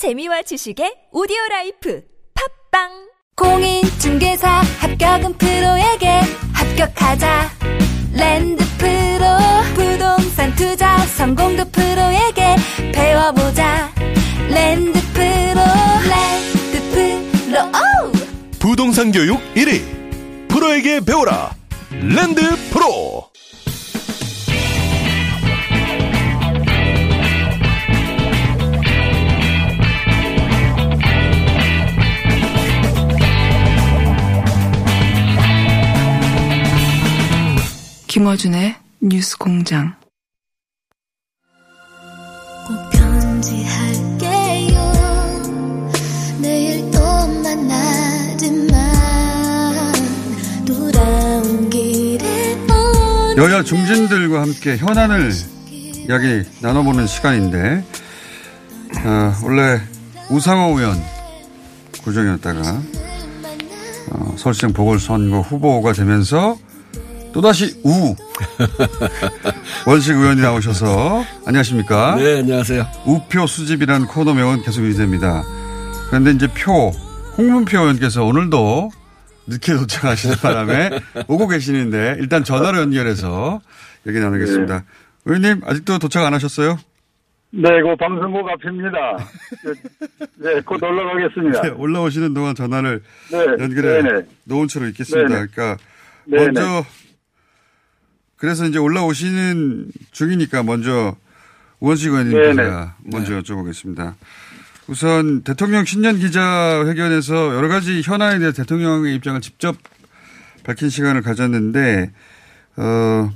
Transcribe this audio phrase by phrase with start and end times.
[0.00, 2.88] 재미와 지식의 오디오 life 팟빵!
[3.36, 4.48] 공인중개사
[4.80, 6.08] 합격은 프로에게
[6.54, 7.50] 합격하자.
[8.14, 9.26] 랜드 프로
[9.74, 12.56] 부동산 투자 성공도 프로에게
[12.94, 13.92] 배워보자.
[14.48, 15.60] 랜드 프로
[16.08, 17.60] 랜드 프로.
[17.68, 18.12] 오
[18.58, 20.48] 부동산 교육 1위.
[20.48, 21.54] 프로에게 배워라.
[21.90, 22.40] 랜드
[22.70, 23.29] 프로
[38.10, 39.94] 김어준의 뉴스 공장.
[53.36, 55.30] 여야 중진들과 함께 현안을
[55.68, 57.84] 이야기 나눠보는 시간인데
[59.04, 59.80] 어, 원래
[60.30, 61.00] 우상호 의원
[62.02, 62.82] 구정이었다가
[64.10, 66.58] 어, 서울시장 보궐선거 후보가 되면서
[67.32, 68.14] 또다시 우
[69.86, 72.16] 원식 의원이 나오셔서 안녕하십니까?
[72.16, 72.86] 네, 안녕하세요.
[73.06, 75.42] 우표 수집이라는 코너 명은 계속 유지됩니다.
[76.08, 76.90] 그런데 이제 표
[77.38, 78.90] 홍문표 의원께서 오늘도
[79.46, 80.90] 늦게 도착하시는 바람에
[81.28, 83.60] 오고 계시는데 일단 전화로 연결해서
[84.06, 84.84] 얘기 나누겠습니다.
[85.26, 86.78] 의원님 아직도 도착 안 하셨어요?
[87.52, 89.16] 네, 그 방송국 앞입니다.
[90.36, 91.62] 네, 곧 올라가겠습니다.
[91.62, 94.22] 네, 올라오시는 동안 전화를 네, 연결해 네네.
[94.44, 95.28] 놓은 채로 있겠습니다.
[95.28, 95.46] 네네.
[95.52, 95.76] 그러니까
[96.26, 96.44] 네네.
[96.44, 96.84] 먼저
[98.40, 101.14] 그래서 이제 올라오시는 중이니까 먼저
[101.78, 102.56] 우원식 의원님.
[102.56, 104.14] 제가 먼저 여쭤보겠습니다.
[104.86, 109.76] 우선 대통령 신년 기자회견에서 여러 가지 현안에 대해 대통령의 입장을 직접
[110.64, 112.12] 밝힌 시간을 가졌는데
[112.76, 113.30] 어,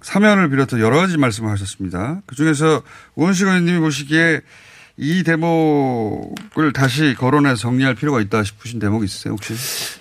[0.00, 2.22] 사면을 비롯해 여러 가지 말씀을 하셨습니다.
[2.26, 2.82] 그중에서
[3.16, 4.40] 우원식 의원님이 보시기에
[5.00, 9.54] 이 대목을 다시 거론해서 정리할 필요가 있다 싶으신 대목 있으세요 혹시?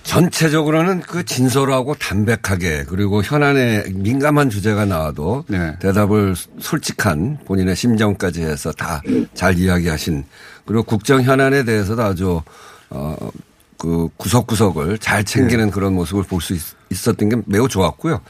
[0.04, 5.78] 전체적으로는 그 진솔하고 담백하게 그리고 현안에 민감한 주제가 나와도 네.
[5.80, 9.02] 대답을 솔직한 본인의 심정까지 해서 다
[9.34, 10.26] 잘 이야기하신
[10.66, 12.42] 그리고 국정 현안에 대해서도 아주
[12.90, 13.16] 어,
[13.78, 16.56] 그 구석구석을 잘 챙기는 그런 모습을 볼 수
[16.90, 18.22] 있었던 게 매우 좋았고요.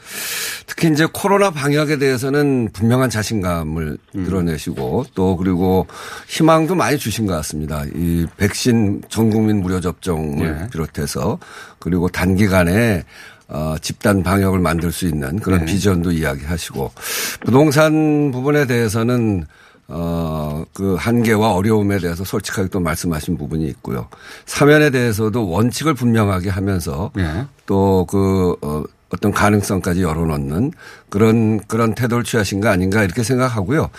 [0.66, 5.86] 특히 이제 코로나 방역에 대해서는 분명한 자신감을 드러내시고 또 그리고
[6.26, 7.84] 희망도 많이 주신 것 같습니다.
[7.94, 10.68] 이 백신 전 국민 무료 접종을 네.
[10.70, 11.38] 비롯해서
[11.78, 13.04] 그리고 단기간에
[13.46, 15.66] 어, 집단 방역을 만들 수 있는 그런 네.
[15.66, 16.92] 비전도 이야기하시고
[17.40, 19.46] 부동산 부분에 대해서는
[19.86, 20.47] 어,
[20.78, 24.06] 그 한계와 어려움에 대해서 솔직하게 또 말씀하신 부분이 있고요.
[24.46, 27.46] 사면에 대해서도 원칙을 분명하게 하면서 네.
[27.66, 30.70] 또 그, 어, 어떤 가능성까지 열어놓는
[31.08, 33.90] 그런, 그런 태도를 취하신 거 아닌가 이렇게 생각하고요.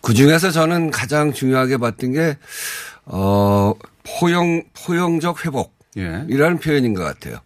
[0.00, 2.38] 그 중에서 저는 가장 중요하게 봤던 게,
[3.04, 5.74] 어, 포용, 포용적 회복.
[5.98, 6.24] 예.
[6.30, 7.36] 이라는 표현인 것 같아요.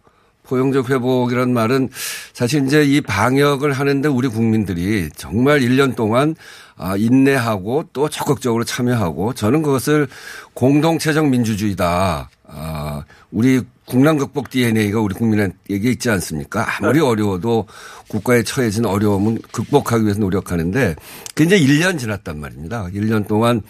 [0.43, 1.89] 포용적 회복이란 말은
[2.31, 6.66] 사실 이제 이 방역을 하는데 우리 국민들이 정말 1년 동안 아,
[6.97, 10.07] 인내하고 또 적극적으로 참여하고 저는 그것을
[10.53, 12.29] 공동체적 민주주의다.
[12.47, 16.65] 아, 우리 국난 극복 DNA가 우리 국민에게 있지 않습니까?
[16.77, 17.67] 아무리 어려워도
[18.09, 20.95] 국가에 처해진 어려움은 극복하기 위해서 노력하는데
[21.39, 22.87] 이제 1년 지났단 말입니다.
[22.93, 23.61] 1년 동안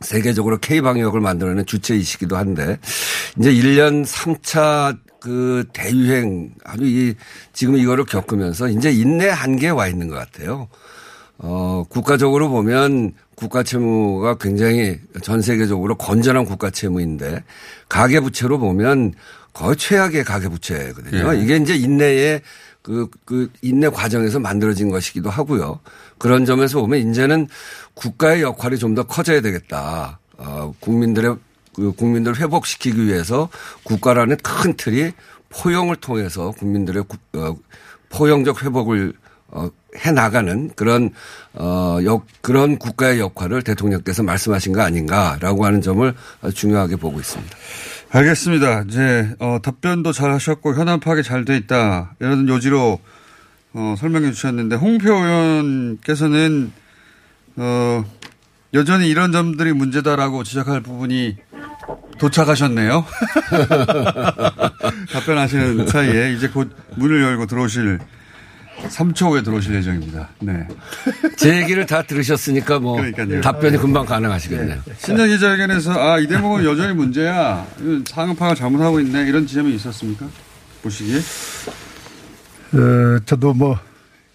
[0.00, 2.78] 세계적으로 K방역을 만들어낸 주체이시기도 한데
[3.38, 7.14] 이제 1년 3차 그 대유행 아주 이
[7.52, 10.68] 지금 이거를 겪으면서 이제 인내 한계에 와 있는 것 같아요.
[11.38, 17.44] 어, 국가적으로 보면 국가 채무가 굉장히 전 세계적으로 건전한 국가 채무인데
[17.88, 19.12] 가계 부채로 보면
[19.52, 21.34] 거의 최악의 가계 부채거든요.
[21.34, 21.40] 예.
[21.42, 22.40] 이게 이제 인내의
[22.82, 25.80] 그, 그 인내 과정에서 만들어진 것이기도 하고요.
[26.18, 27.48] 그런 점에서 보면 이제는
[27.94, 30.18] 국가의 역할이 좀 더 커져야 되겠다.
[30.38, 31.36] 어, 국민들의
[31.74, 33.48] 그 국민들을 회복시키기 위해서
[33.84, 35.12] 국가라는 큰 틀이
[35.50, 37.56] 포용을 통해서 국민들의 구- 어,
[38.08, 39.12] 포용적 회복을
[39.48, 41.10] 어, 해 나가는 그런
[41.54, 46.12] 어, 역, 그런 국가의 역할을 대통령께서 말씀하신 거 아닌가라고 하는 점을
[46.54, 47.56] 중요하게 보고 있습니다.
[48.10, 48.84] 알겠습니다.
[48.88, 53.00] 이제 어, 답변도 잘 하셨고 현안 파악이 잘 돼 있다 이런 요지로
[53.74, 56.72] 어, 설명해 주셨는데 홍표 의원께서는
[57.56, 58.04] 어,
[58.74, 61.36] 여전히 이런 점들이 문제다라고 지적할 부분이
[62.18, 63.04] 도착하셨네요.
[65.12, 67.98] 답변하시는 사이에 이제 곧 문을 열고 들어오실
[68.82, 70.28] 3초 후에 들어오실 예정입니다.
[70.40, 70.66] 네.
[71.36, 73.40] 제 얘기를 다 들으셨으니까 뭐 그러니까요.
[73.40, 74.82] 답변이 금방 가능하시겠네요.
[74.98, 77.66] 신년 기자회견에서 아, 이 대목은 여전히 문제야.
[78.38, 79.28] 파악을 잘못하고 있네.
[79.28, 80.26] 이런 지점이 있었습니까?
[80.82, 81.18] 보시기에?
[81.18, 83.78] 어, 저도 뭐,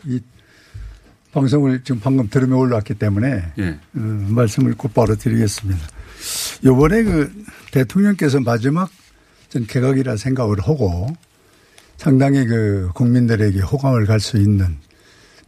[0.05, 0.19] 이
[1.31, 3.69] 방송을 지금 방금 들으며 올라왔기 때문에 예.
[3.69, 5.79] 어, 말씀을 곧바로 드리겠습니다.
[6.65, 7.31] 요번에 그
[7.71, 8.89] 대통령께서 마지막
[9.49, 11.07] 전 개각이라 생각을 하고
[12.01, 14.75] 상당히 그 국민들에게 호감을 갈 수 있는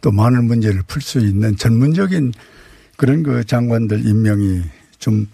[0.01, 2.31] 또 많은 문제를 풀 수 있는 전문적인
[2.95, 4.61] 그런 그 장관들 임명이
[4.99, 5.25] 좀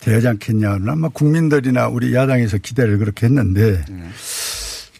[0.00, 0.78] 되지 않겠냐.
[0.86, 3.84] 아마 국민들이나 우리 야당에서 기대를 그렇게 했는데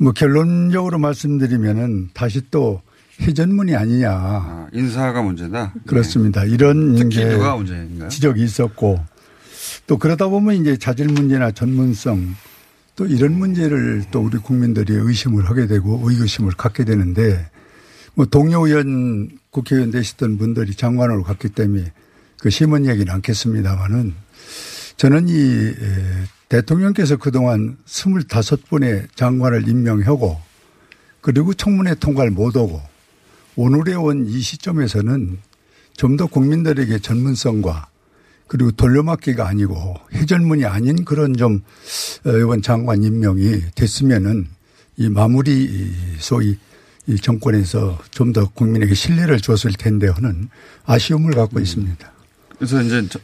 [0.00, 2.82] 뭐 결론적으로 말씀드리면은 다시 또
[3.20, 4.10] 회전문이 아니냐.
[4.10, 5.74] 아, 인사가 문제다.
[5.86, 6.44] 그렇습니다.
[6.44, 7.02] 이런 네.
[7.02, 8.08] 특히 이제 누가 문제인가요?
[8.08, 8.98] 지적이 있었고
[9.86, 12.34] 또 그러다 보면 이제 자질 문제나 전문성
[12.98, 17.48] 또 이런 문제를 또 우리 국민들이 의심을 하게 되고 의구심을 갖게 되는데
[18.14, 21.92] 뭐 동료 의원 국회의원 되시던 분들이 장관으로 갔기 때문에
[22.40, 24.14] 그 심은 얘기는 않겠습니다만은
[24.96, 25.74] 저는 이 에,
[26.48, 30.36] 대통령께서 그동안 25분의 장관을 임명하고
[31.20, 32.82] 그리고 청문회 통과를 못하고
[33.54, 35.38] 오늘에 온 이 시점에서는
[35.96, 37.87] 좀 더 국민들에게 전문성과
[38.48, 41.62] 그리고 돌려막기가 아니고 회전문이 아닌 그런 좀
[42.26, 44.48] 어, 이번 장관 임명이 됐으면은
[44.96, 46.58] 이 마무리 이 소위
[47.06, 50.48] 이 정권에서 좀 더 국민에게 신뢰를 줬을 텐데 하는
[50.84, 52.12] 아쉬움을 갖고 있습니다.
[52.56, 53.20] 그래서 이제 저-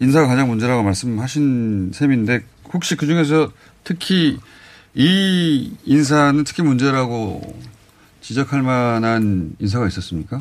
[0.00, 3.50] 인사가 가장 문제라고 말씀하신 셈인데 혹시 그 중에서
[3.84, 4.38] 특히
[4.94, 7.58] 이 인사는 특히 문제라고
[8.20, 10.38] 지적할 만한 인사가 있었습니까?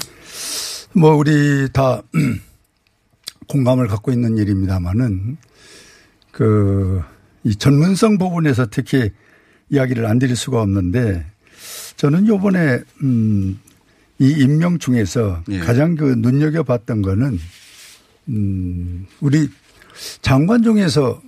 [0.94, 2.02] 뭐 우리 다
[3.48, 5.38] 공감을 갖고 있는 일입니다만은
[6.32, 7.02] 그
[7.44, 9.12] 이 전문성 부분에서 특히
[9.70, 11.26] 이야기를 안 드릴 수가 없는데
[11.98, 13.60] 저는 요번에 음
[14.20, 15.60] 이 임명 중에서 예.
[15.60, 17.40] 가장 그 눈여겨봤던 거는
[18.30, 19.50] 음 우리
[20.22, 21.22] 장관 중에서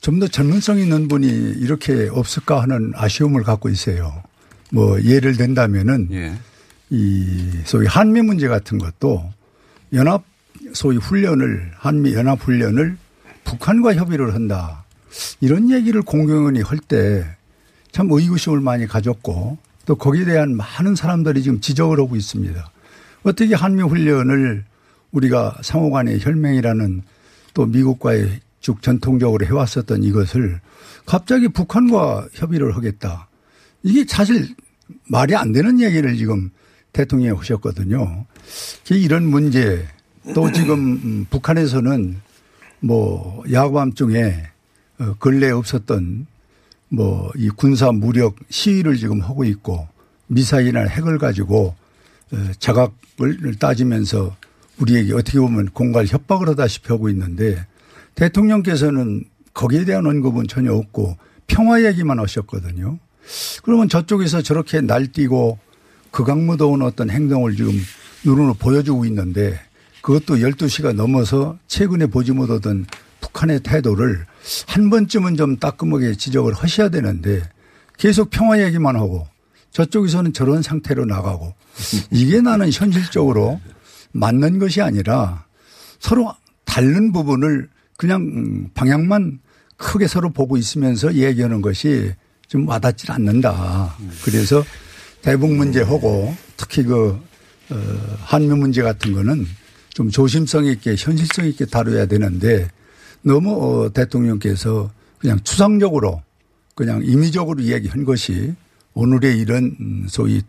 [0.00, 1.26] 좀 더 전문성 있는 분이
[1.60, 4.22] 이렇게 없을까 하는 아쉬움을 갖고 있어요.
[4.70, 6.34] 뭐 예를 든다면은 예.
[6.90, 9.32] 이 소위 한미 문제 같은 것도
[9.94, 10.24] 연합
[10.72, 12.96] 소위 훈련을 한미 연합 훈련을
[13.44, 14.84] 북한과 협의를 한다.
[15.40, 17.24] 이런 얘기를 공경원이 할 때
[17.94, 19.56] 참 의구심을 많이 가졌고
[19.86, 22.70] 또 거기에 대한 많은 사람들이 지금 지적을 하고 있습니다.
[23.22, 24.64] 어떻게 한미 훈련을
[25.12, 27.02] 우리가 상호간의 혈맹이라는
[27.54, 30.60] 또 미국과의 쭉 전통적으로 해왔었던 이것을
[31.06, 33.28] 갑자기 북한과 협의를 하겠다.
[33.84, 34.48] 이게 사실
[35.08, 36.50] 말이 안 되는 얘기를 지금
[36.92, 38.26] 대통령이 하셨거든요.
[38.90, 39.86] 이런 문제
[40.32, 42.20] 또 지금 음, 북한에서는
[42.80, 44.34] 뭐 야밤중에
[45.00, 46.26] 어, 근래에 없었던
[46.90, 49.88] 뭐 이 군사 무력 시위를 지금 하고 있고
[50.28, 51.74] 미사일이나 핵을 가지고
[52.32, 54.36] 어, 자각을 따지면서
[54.78, 57.66] 우리에게 어떻게 보면 공갈 협박을 하다시피 하고 있는데
[58.14, 61.16] 대통령께서는 거기에 대한 언급은 전혀 없고
[61.46, 62.98] 평화 얘기만 하셨거든요.
[63.62, 65.58] 그러면 저쪽에서 저렇게 날뛰고
[66.10, 67.72] 극악무도운 어떤 행동을 지금
[68.24, 69.60] 눈으로 보여주고 있는데
[70.04, 72.84] 그것도 12시가 넘어서 최근에 보지 못하던
[73.22, 74.26] 북한의 태도를
[74.66, 77.42] 한 번쯤은 좀 따끔하게 지적을 하셔야 되는데
[77.96, 79.26] 계속 평화 얘기만 하고
[79.70, 81.54] 저쪽에서는 저런 상태로 나가고
[82.10, 83.62] 이게 나는 현실적으로
[84.12, 85.46] 맞는 것이 아니라
[86.00, 86.34] 서로
[86.66, 89.40] 다른 부분을 그냥 음, 방향만
[89.78, 92.12] 크게 서로 보고 있으면서 얘기하는 것이
[92.46, 93.96] 좀 와닿질 않는다.
[94.22, 94.62] 그래서
[95.22, 97.18] 대북 문제하고 특히 그
[97.70, 97.76] 어,
[98.20, 99.46] 한미 문제 같은 거는
[99.94, 102.68] 좀 조심성 있게 현실성 있게 다뤄야 되는데
[103.22, 106.20] 너무 어, 대통령께서 그냥 추상적으로
[106.74, 108.54] 그냥 임의적으로 이야기한 것이
[108.92, 110.42] 오늘의 이런 음, 소위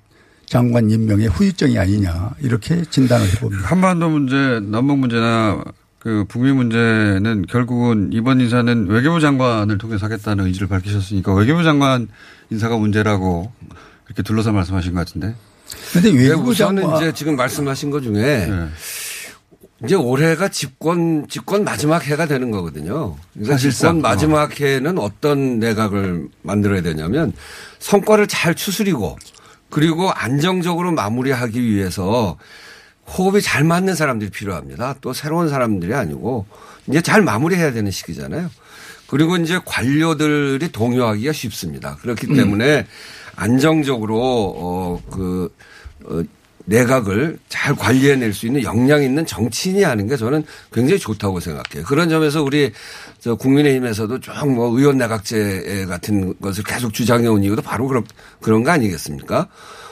[0.47, 3.67] 장관 임명의 후유증이 아니냐 이렇게 진단을 해봅니다.
[3.67, 5.63] 한반도 문제, 남북 문제나
[5.99, 12.07] 그 북미 문제는 결국은 이번 인사는 외교부 장관을 통해서 하겠다는 의지를 밝히셨으니까 외교부 장관
[12.49, 13.51] 인사가 문제라고
[14.07, 15.35] 이렇게 둘러서 말씀하신 것 같은데.
[15.91, 18.67] 그런데 네, 외교부 장관 이제 지금 말씀하신 것 중에 네.
[19.83, 23.17] 이제 올해가 집권 집권 마지막 해가 되는 거거든요.
[23.33, 23.95] 그러니까 사실상.
[23.95, 27.33] 집권 마지막 해는 어떤 내각을 만들어야 되냐면
[27.79, 29.17] 성과를 잘 추스리고
[29.69, 32.37] 그리고 안정적으로 마무리하기 위해서
[33.07, 34.95] 호흡이 잘 맞는 사람들이 필요합니다.
[35.01, 36.45] 또 새로운 사람들이 아니고
[36.87, 38.49] 이제 잘 마무리해야 되는 시기잖아요.
[39.07, 41.97] 그리고 이제 관료들이 동요하기가 쉽습니다.
[41.97, 42.87] 그렇기 때문에
[43.35, 45.53] 안정적으로 어그
[46.05, 46.23] 어,
[46.65, 50.43] 내각을 잘 관리해낼 수 있는 역량 있는 정치인이 하는 게 저는
[50.73, 51.83] 굉장히 좋다고 생각해요.
[51.85, 52.71] 그런 점에서 우리
[53.19, 58.03] 저 국민의힘에서도 쭉뭐 의원 내각제 같은 것을 계속 주장해 온 이유도 바로 그런,
[58.41, 59.47] 그런 거 아니겠습니까?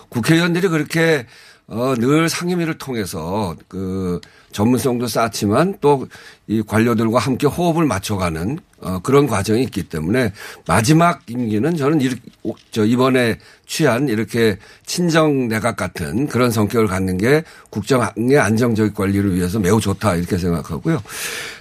[0.09, 1.25] 국회의원들이 그렇게
[1.67, 4.19] 어, 늘 상임위를 통해서 그
[4.51, 6.07] 전문성도 쌓지만 또
[6.47, 10.33] 이 관료들과 함께 호흡을 맞춰가는 어, 그런 과정이 있기 때문에
[10.67, 12.21] 마지막 임기는 저는 이렇게
[12.69, 19.57] 저 이번에 취한 이렇게 친정 내각 같은 그런 성격을 갖는 게 국정의 안정적 관리를 위해서
[19.57, 21.01] 매우 좋다 이렇게 생각하고요.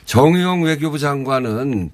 [0.04, 1.90] 정의용 외교부 장관은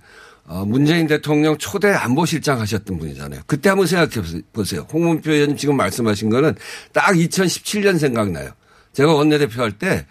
[0.49, 3.43] 어, 문재인 대통령 초대 안보실장 하셨던 분이잖아요.
[3.47, 4.87] 그때 한번 생각해 보세요.
[4.93, 6.55] 홍문표 의원님 지금 말씀하신 거는
[6.93, 8.51] 딱 2017년 생각나요.
[8.95, 10.07] 제가 원내대표 할 때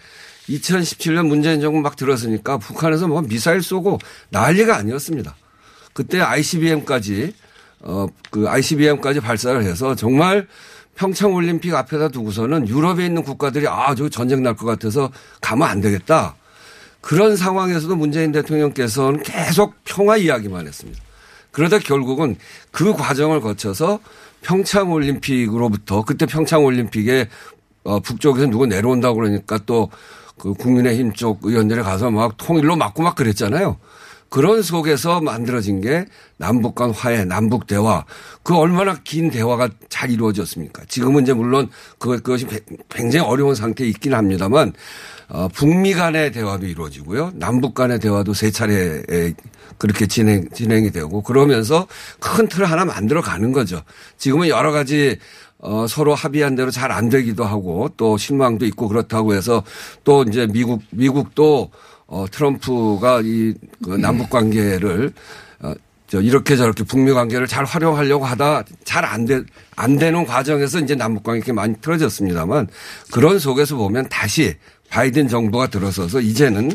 [0.50, 3.98] 2017년 문재인 정부 막 들었으니까 북한에서 뭐 미사일 쏘고
[4.30, 5.36] 난리가 아니었습니다.
[5.94, 7.34] 그때 ICBM까지
[7.80, 10.48] 어, 그 ICBM까지 발사를 해서 정말
[10.96, 15.82] 평창 올림픽 앞에다 두고서는 유럽에 있는 국가들이 아, 저기 전쟁 날 것 같아서 가면 안
[15.82, 16.36] 되겠다.
[17.08, 21.02] 그런 상황에서도 문재인 대통령께서는 계속 평화 이야기만 했습니다.
[21.52, 22.36] 그러다 결국은
[22.72, 24.00] 그 과정을 거쳐서
[24.42, 27.30] 평창 올림픽으로부터 그때 평창 올림픽에
[27.84, 29.90] 어, 북쪽에서 누구 내려온다고 그러니까 또
[30.38, 33.78] 그 국민의힘 쪽 의원들이 가서 막 통일로 맞고 막 그랬잖아요.
[34.30, 36.06] 그런 속에서 만들어진 게
[36.38, 38.06] 남북 간 화해, 남북 대화.
[38.44, 40.84] 그 얼마나 긴 대화가 잘 이루어졌습니까?
[40.88, 41.70] 지금은 이제 물론
[42.00, 42.46] 그것이
[42.90, 44.74] 굉장히 어려운 상태에 있긴 합니다만
[45.30, 47.32] 어, 북미 간의 대화도 이루어지고요.
[47.36, 49.02] 남북 간의 대화도 세 차례
[49.78, 51.88] 그렇게 진행, 진행이 되고 그러면서
[52.20, 53.82] 큰 틀을 하나 만들어 가는 거죠.
[54.18, 55.18] 지금은 여러 가지
[55.60, 59.64] 어, 서로 합의한 대로 잘 안 되기도 하고 또 실망도 있고 그렇다고 해서
[60.04, 61.72] 또 이제 미국, 미국도
[62.08, 65.12] 어, 트럼프가 이 그 남북 관계를
[65.60, 65.74] 어,
[66.08, 69.42] 저 이렇게 저렇게 북미 관계를 잘 활용하려고 하다 잘 안 돼,
[69.76, 72.68] 안 되는 과정에서 이제 남북 관계가 많이 틀어졌습니다만
[73.12, 74.56] 그런 속에서 보면 다시
[74.90, 76.72] 바이든 정부가 들어서서 이제는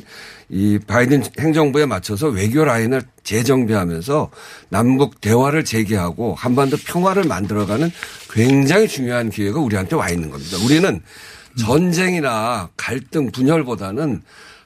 [0.51, 4.31] 이 바이든 행정부에 맞춰서 외교 라인을 재정비하면서
[4.69, 7.91] 남북 대화를 재개하고 한반도 평화를 만들어가는
[8.31, 10.59] 굉장히 중요한 기회가 우리한테 와 있는 겁니다.
[10.63, 11.01] 우리는
[11.59, 14.23] 전쟁이나 갈등 분열보다는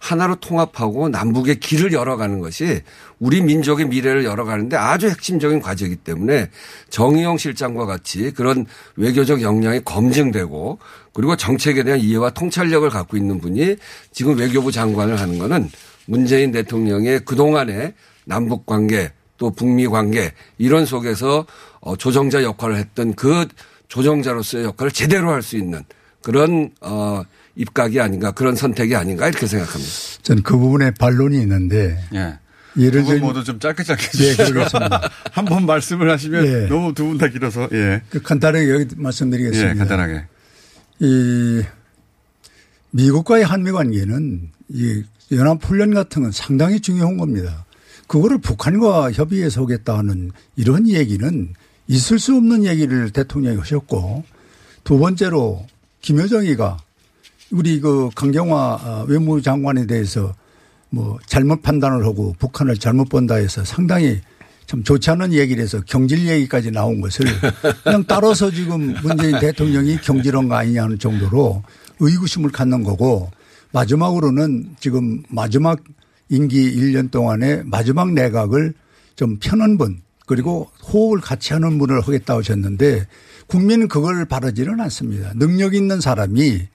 [0.07, 2.83] 하나로 통합하고 남북의 길을 열어가는 것이
[3.19, 6.49] 우리 민족의 미래를 열어가는데 아주 핵심적인 과제이기 때문에
[6.91, 10.79] 정의용 실장과 같이 그런 외교적 역량이 검증되고
[11.13, 13.77] 그리고 정책에 대한 이해와 통찰력을 갖고 있는 분이
[14.13, 15.69] 지금 외교부 장관을 하는 거는
[16.07, 17.95] 문재인 대통령의 그동안의
[18.27, 21.47] 남북 관계 또 북미 관계 이런 속에서
[21.81, 23.47] 어, 조정자 역할을 했던 그
[23.89, 25.85] 조정자로서의 역할을 제대로 할 수 있는
[26.23, 27.23] 그런 어
[27.57, 29.93] 입각이 아닌가 그런 선택이 아닌가 이렇게 생각합니다.
[30.23, 32.39] 저는 그 부분에 반론이 있는데 예.
[32.77, 34.35] 예를 두분 들면 모두 좀 짧게 짧게 예.
[34.37, 35.11] 그러겠습니다.
[35.33, 36.67] 한 번 말씀을 하시면 예.
[36.69, 38.03] 너무 두 분 다 길어서 예.
[38.11, 39.71] 그 간단하게 여기 말씀드리겠습니다.
[39.71, 40.25] 예, 간단하게.
[41.01, 41.63] 이
[42.91, 47.65] 미국과의 한미 관계는 이 연합 훈련 같은 건 상당히 중요한 겁니다.
[48.07, 51.55] 그거를 북한과 협의해서 하겠다는 이런 얘기는
[51.89, 54.25] 있을 수 없는 얘기를 대통령이 하셨고
[54.85, 55.67] 두 번째로
[56.03, 56.79] 김여정이가
[57.53, 60.35] 우리 그 강경화 어, 외무부 장관에 대해서
[60.91, 64.21] 뭐 잘못 판단을 하고 북한을 잘못 본다 해서 상당히
[64.67, 67.25] 참 좋지 않은 얘기를 해서 경질 얘기까지 나온 것을
[67.85, 71.63] 그냥 따라서 지금 문재인 대통령이 경질한 거 아니냐는 정도로
[72.01, 73.31] 의구심을 갖는 거고
[73.73, 75.79] 마지막으로는 지금 마지막
[76.29, 78.75] 임기 1년 동안에 마지막 내각을
[79.15, 83.07] 좀 펴는 분 그리고 호흡을 같이 하는 분을 하겠다고 하셨는데
[83.47, 85.33] 국민은 그걸 바라지는 않습니다.
[85.37, 86.67] 능력 있는 사람이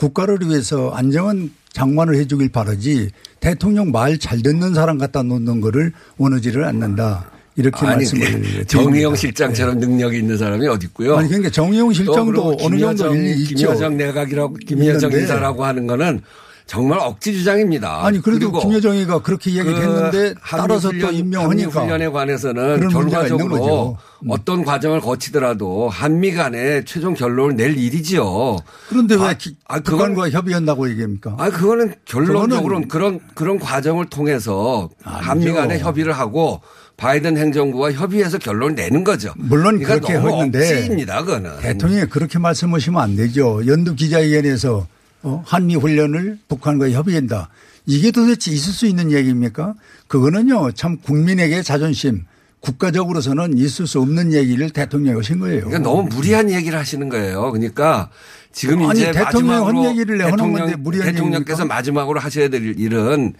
[0.00, 5.92] 국가를 위해서 안정한 장관을 해 주길 바라지 대통령 말 잘 듣는 사람 갖다 놓는 거를
[6.16, 7.30] 원하지를 않는다.
[7.56, 9.16] 이렇게 아니, 말씀을 그게 정의용 드립니다.
[9.16, 11.16] 실장처럼 능력이 있는 사람이 어디 있고요.
[11.16, 13.54] 아니 그러니까 정의용 실장도 어느 정도 일리 있죠.
[13.54, 15.12] 김여정 내각이라고 김여정.
[15.12, 16.22] 인사라고 하는 거는
[16.70, 18.06] 정말 억지 주장입니다.
[18.06, 23.96] 아니 그래도 김여정이가 그렇게 얘기를 그 했는데 따라서 훈련, 또 임명하니까 훈련에 관해서는 결과적으로.
[24.22, 24.30] 음.
[24.30, 28.56] 어떤 과정을 거치더라도 한미 간에 최종 결론을 낼 일이지요.
[28.88, 31.34] 그런데 왜 아, 기- 아, 그건 북한과 협의한다고 얘기합니까?
[31.38, 35.28] 아, 그거는 결론적으로는 저거는- 그런 그런 과정을 통해서 아니죠.
[35.28, 36.60] 한미 간에 협의를 하고
[36.98, 39.32] 바이든 행정부와 협의해서 결론을 내는 거죠.
[39.36, 41.50] 물론 그러니까 그렇게 했는데 억지입니다, 그거는.
[41.62, 43.66] 대통령이 그렇게 말씀하시면 안 되죠.
[43.66, 44.86] 연두 기자회견에서
[45.22, 47.48] 어, 한미 훈련을 북한과 협의한다.
[47.86, 49.74] 이게 도대체 있을 수 있는 얘기입니까?
[50.06, 52.24] 그거는요 참 국민에게 자존심
[52.60, 55.64] 국가적으로서는 있을 수 없는 얘기를 대통령이 하신 거예요.
[55.64, 57.50] 그러니까 너무 무리한 얘기를 하시는 거예요.
[57.50, 58.10] 그러니까
[58.52, 61.74] 지금 아니, 이제 대통령이 한 마지막으로 얘기를 하는 대통령, 건데 무리한 대통령께서 얘기입니까?
[61.74, 63.34] 마지막으로 하셔야 될 일은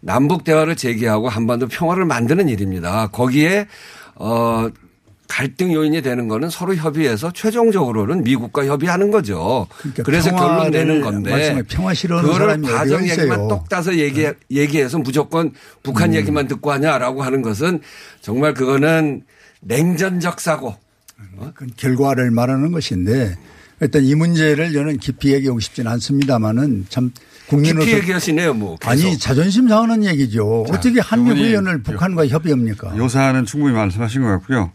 [0.00, 3.08] 남북 대화를 재개하고 한반도 평화를 만드는 일입니다.
[3.08, 3.66] 거기에
[4.14, 4.68] 어
[5.28, 9.66] 갈등 요인이 되는 거는 서로 협의해서 최종적으로는 미국과 협의하는 거죠.
[9.78, 13.42] 그러니까 그래서 결론 평화를 내는 건데 평화 싫어하는 그거를 과정 얘기만 있어요.
[13.42, 13.48] 네.
[13.48, 15.52] 똑 따서 얘기 얘기해서 무조건
[15.82, 16.14] 북한 음.
[16.14, 17.80] 얘기만 듣고 하냐라고 하는 것은
[18.20, 19.22] 정말 그거는
[19.60, 20.76] 냉전적 사고.
[21.54, 23.36] 그 결과를 말하는 것인데
[23.80, 27.12] 일단 이 문제를 저는 깊이 얘기하고 싶지는 않습니다만은 참
[27.46, 28.76] 국민으로서 깊이 얘기하시네요, 뭐.
[28.76, 28.90] 계속.
[28.90, 30.64] 아니 자존심 상하는 얘기죠.
[30.68, 32.96] 어떻게 한미 훈련을 북한과 협의합니까?
[32.96, 34.72] 요사는 충분히 말씀하신 것 같고요.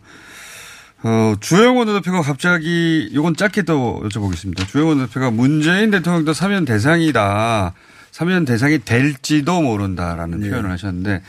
[1.04, 4.68] 어, 주영 원내대표가 갑자기 이건 짧게 또 여쭤보겠습니다.
[4.68, 7.74] 주영 원내대표가 문재인 대통령도 사면 대상이다.
[8.12, 10.50] 사면 대상이 될지도 모른다라는 네.
[10.50, 11.22] 표현을 하셨는데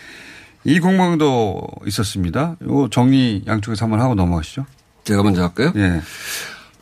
[0.64, 2.56] 이 공방도 있었습니다.
[2.62, 4.66] 이거 정리 양쪽에서 한번 하고 넘어가시죠.
[5.04, 5.72] 제가 먼저 할까요?
[5.76, 6.02] 예.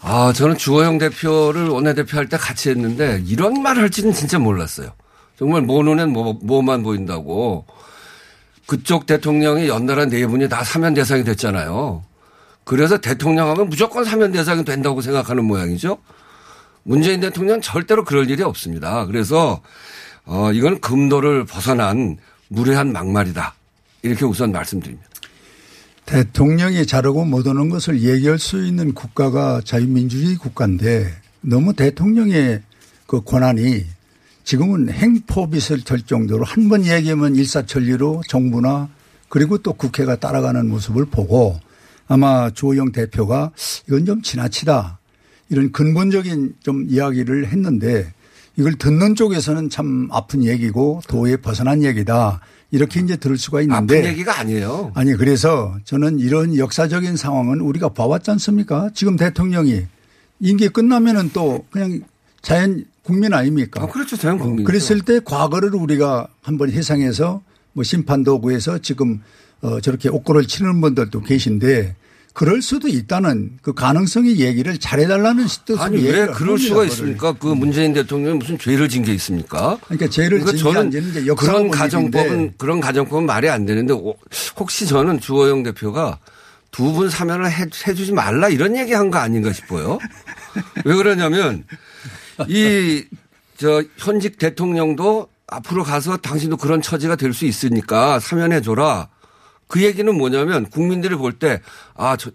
[0.02, 4.90] 아, 저는 주호영 대표를 원내대표 할 때 같이 했는데 이런 말 할지는 진짜 몰랐어요.
[5.38, 7.66] 정말 뭐 눈엔 뭐, 뭐만 보인다고.
[8.66, 12.02] 그쪽 대통령이 연달아 네 분이 다 사면 대상이 됐잖아요.
[12.70, 15.98] 그래서 대통령 하면 무조건 사면 대상이 된다고 생각하는 모양이죠.
[16.84, 19.06] 문재인 대통령은 절대로 그럴 일이 없습니다.
[19.06, 19.60] 그래서
[20.24, 23.54] 어, 이건 금도를 벗어난 무례한 막말이다.
[24.02, 25.08] 이렇게 우선 말씀드립니다.
[26.06, 32.62] 대통령이 자르고 못 오는 것을 얘기할 수 있는 국가가 자유민주주의 국가인데 너무 대통령의
[33.08, 33.84] 그 권한이
[34.44, 38.88] 지금은 행포빗을 될 정도로 한 번 얘기하면 일사천리로 정부나
[39.28, 41.58] 그리고 또 국회가 따라가는 모습을 보고
[42.11, 43.52] 아마 주호영 대표가
[43.87, 44.99] 이건 좀 지나치다
[45.49, 48.12] 이런 근본적인 좀 이야기를 했는데
[48.57, 52.40] 이걸 듣는 쪽에서는 참 아픈 얘기고 도에 벗어난 얘기다
[52.73, 54.90] 이렇게 이제 들을 수가 있는데 아픈 얘기가 아니에요.
[54.95, 58.90] 아니 그래서 저는 이런 역사적인 상황은 우리가 봐왔지 않습니까?
[58.93, 59.87] 지금 대통령이
[60.40, 62.00] 임기 끝나면은 또 그냥
[62.43, 63.85] 자연 국민 아닙니까?
[63.85, 64.17] 아, 그렇죠.
[64.17, 64.64] 자연 국민.
[64.64, 67.40] 그랬을 때 과거를 우리가 한번 해상해서
[67.73, 69.21] 뭐 심판도 구해서 지금
[69.62, 72.00] 어 저렇게 옥고를 치는 분들도 계신데
[72.32, 76.84] 그럴 수도 있다는 그 가능성의 얘기를 잘해달라는 뜻으로 아니 왜 그럴 수가.
[76.84, 77.32] 있습니까?
[77.32, 79.78] 그 문재인 대통령이 무슨 죄를 진 게 있습니까?
[79.84, 84.16] 그러니까 죄를 그러니까 저는 게 그런 가정법은 그런 가정법은 말이 안 되는데 오-
[84.56, 86.18] 혹시 저는 주호영 대표가
[86.70, 89.99] 두 분 사면을 해, 해주지 말라 이런 얘기한 거 아닌가 싶어요.
[90.84, 91.64] 왜 그러냐면
[92.49, 93.04] 이
[93.56, 99.08] 저 현직 대통령도 앞으로 가서 당신도 그런 처지가 될 수 있으니까 사면해 줘라.
[99.70, 101.60] 그 얘기는 뭐냐면 국민들이 볼 때
[101.96, 102.30] 아, 저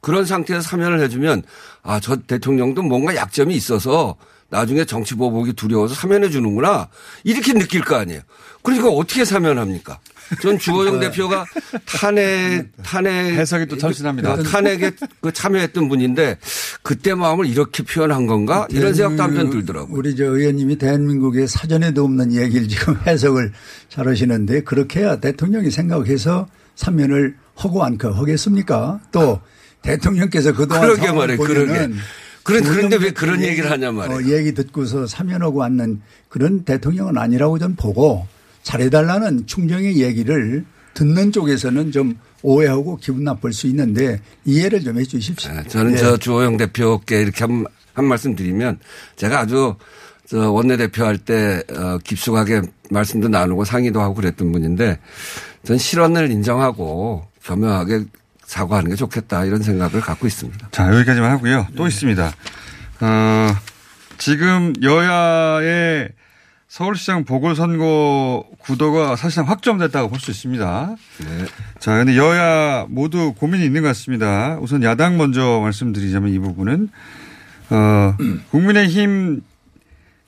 [0.00, 1.42] 그런 상태에서 사면을 해주면
[1.82, 4.16] 아, 저 대통령도 뭔가 약점이 있어서
[4.50, 6.88] 나중에 정치 보복이 두려워서 사면해 주는구나.
[7.24, 8.20] 이렇게 느낄 거 아니에요.
[8.62, 9.98] 그러니까 어떻게 사면합니까?
[10.40, 11.44] 전 주호영 대표가
[11.86, 13.10] 탄핵, 탄핵.
[13.34, 14.42] 해석이 또 참신합니다.
[14.44, 16.38] 탄핵에 그 참여했던 분인데
[16.82, 18.66] 그때 마음을 이렇게 표현한 건가?
[18.70, 19.98] 이런 생각도 한편 들더라고요.
[19.98, 23.52] 우리 저 의원님이 대한민국의 사전에도 없는 얘기를 지금 해석을
[23.88, 29.00] 잘 하시는데 그렇게 해야 대통령이 생각해서 사면을 하고 않고 하겠습니까?
[29.12, 29.40] 또
[29.82, 31.38] 대통령께서 그동안 그러게 말이에요.
[31.38, 31.88] 그러게.
[32.42, 34.18] 그런- 그런데 왜 그런 얘기- 얘기를 하냐 말이에요.
[34.18, 38.26] 어, 얘기 듣고서 사면하고 않는 그런 대통령은 아니라고 전 보고
[38.62, 45.52] 잘해달라는 충정의 얘기를 듣는 쪽에서는 좀 오해하고 기분 나쁠 수 있는데 이해를 좀 해 주십시오.
[45.52, 45.96] 네, 저는 예.
[45.96, 48.78] 저 주호영 대표께 이렇게 한, 한 말씀 드리면
[49.16, 49.76] 제가 아주 저
[50.32, 54.98] 원내대표 할때 어, 깊숙하게 말씀도 나누고 상의도 하고 그랬던 분인데
[55.64, 58.04] 전 실언을 인정하고 겸허하게
[58.44, 60.68] 사과하는 게 좋겠다 이런 생각을 갖고 있습니다.
[60.70, 61.66] 자, 여기까지만 하고요.
[61.76, 62.32] 또 있습니다.
[63.00, 63.48] 어,
[64.18, 66.08] 지금 여야의
[66.68, 70.96] 서울시장 보궐선거 구도가 사실상 확정됐다고 볼 수 있습니다.
[71.20, 71.44] 네.
[71.78, 74.58] 자, 근데 여야 모두 고민이 있는 것 같습니다.
[74.60, 76.88] 우선 야당 먼저 말씀드리자면 이 부분은,
[77.70, 78.16] 어,
[78.50, 79.42] 국민의힘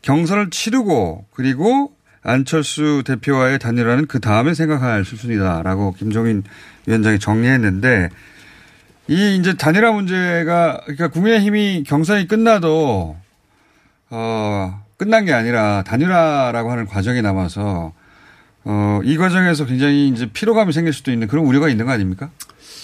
[0.06, 1.92] 경선을 치르고 그리고
[2.22, 6.44] 안철수 대표와의 단일화는 그 다음에 생각할 수순이다라고 김종인
[6.86, 8.08] 위원장이 정리했는데
[9.08, 13.16] 이 이제 단일화 문제가 그러니까 국민의힘이 경선이 끝나도
[14.10, 17.92] 어 끝난 게 아니라 단일화라고 하는 과정이 남아서
[18.64, 22.30] 어 이 과정에서 굉장히 이제 피로감이 생길 수도 있는 그런 우려가 있는 거 아닙니까?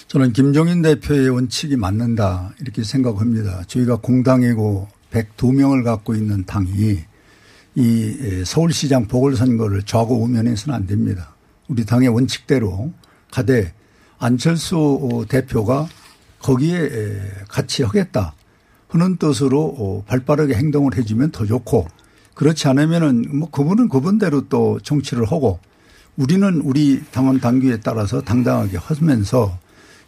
[0.08, 3.62] 저는 김종인 대표의 원칙이 맞는다 이렇게 생각합니다.
[3.66, 7.04] 저희가 공당이고 102명을 갖고 있는 당이
[7.74, 11.34] 이 서울시장 보궐선거를 좌고 우면해서는 안 됩니다.
[11.68, 12.92] 우리 당의 원칙대로
[13.30, 13.72] 가되
[14.18, 15.88] 안철수 대표가
[16.40, 18.34] 거기에 같이 하겠다
[18.88, 21.86] 하는 뜻으로 발빠르게 행동을 해주면 더 좋고
[22.34, 25.58] 그렇지 않으면은 뭐 그분은 그분대로 또 정치를 하고
[26.16, 29.58] 우리는 우리 당원 당규에 따라서 당당하게 하면서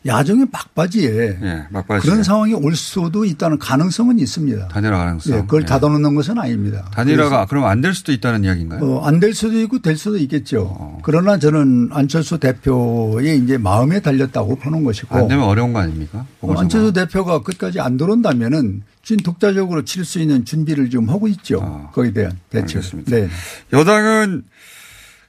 [0.06, 2.00] 야정의 막바지에 예, 막바지에.
[2.10, 4.68] 그런 상황이 올 수도 있다는 가능성은 있습니다.
[4.68, 5.34] 단일화 가능성.
[5.34, 5.66] 예, 그걸 예.
[5.66, 6.84] 닫아놓는 것은 아닙니다.
[6.92, 8.84] 단일화가 그럼 안 될 수도 있다는 이야기인가요?
[8.84, 10.76] 어, 안 될 수도 있고 될 수도 있겠죠.
[10.78, 10.98] 어.
[11.02, 16.26] 그러나 저는 안철수 대표의 이제 마음에 달렸다고 보는 것이고 안 되면 어려운 거 아닙니까?
[16.42, 16.52] 어.
[16.58, 21.60] 안철수 대표가 끝까지 안 들어온다면은 진 독자적으로 칠 수 있는 준비를 지금 하고 있죠.
[21.62, 22.76] 아, 거기에 대한 대책.
[22.76, 23.10] 알겠습니다.
[23.10, 23.28] 네.
[23.72, 24.44] 여당은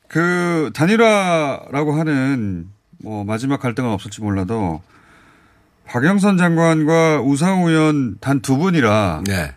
[0.10, 2.68] 그 단일화라고 하는
[3.00, 4.82] 뭐 마지막 갈등은 없을지 몰라도
[5.86, 9.54] 박영선 장관과 우상호 의원 단 두 분이라 네.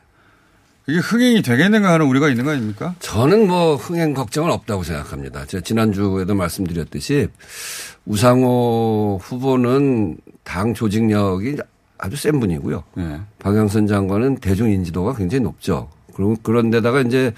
[0.87, 2.95] 이게 흥행이 되겠는가 하는 우려가 있는 거 아닙니까?
[3.01, 5.45] 저는 뭐 흥행 걱정은 없다고 생각합니다.
[5.47, 7.29] 제가 지난주에도 말씀드렸듯이
[8.07, 11.57] 우상호 후보는 당 조직력이
[11.99, 12.85] 아주 센 분이고요.
[12.95, 13.21] 네.
[13.39, 15.91] 박영선 장관은 대중 인지도가 굉장히 높죠.
[16.15, 17.33] 그리고 그런데다가 이제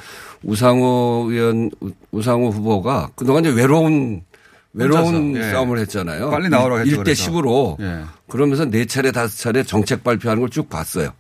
[0.45, 4.23] 우상호 의원, 우- 우상호 후보가 그동안 이제 외로운
[4.73, 5.51] 외로운 혼자서, 예.
[5.53, 6.31] 싸움을 했잖아요.
[6.31, 7.31] 빨리 나오라고 했죠, 1대 그래서.
[7.33, 7.81] 10으로.
[7.81, 8.05] 예.
[8.29, 11.13] 그러면서 네 차례 다섯 차례 정책 발표하는 걸 쭉 봤어요.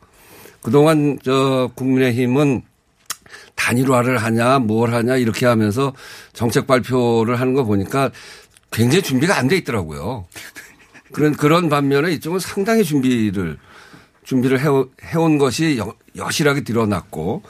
[0.63, 2.63] 그동안 저 국민의힘은
[3.55, 5.93] 단일화를 하냐 뭘 하냐 이렇게 하면서
[6.33, 8.11] 정책 발표를 하는 거 보니까
[8.71, 10.27] 굉장히 준비가 안 돼 있더라고요.
[11.13, 13.59] 그런 그런 반면에 이쪽은 상당히 준비를
[14.25, 17.43] 준비를 해오, 해온 것이 여, 여실하게 드러났고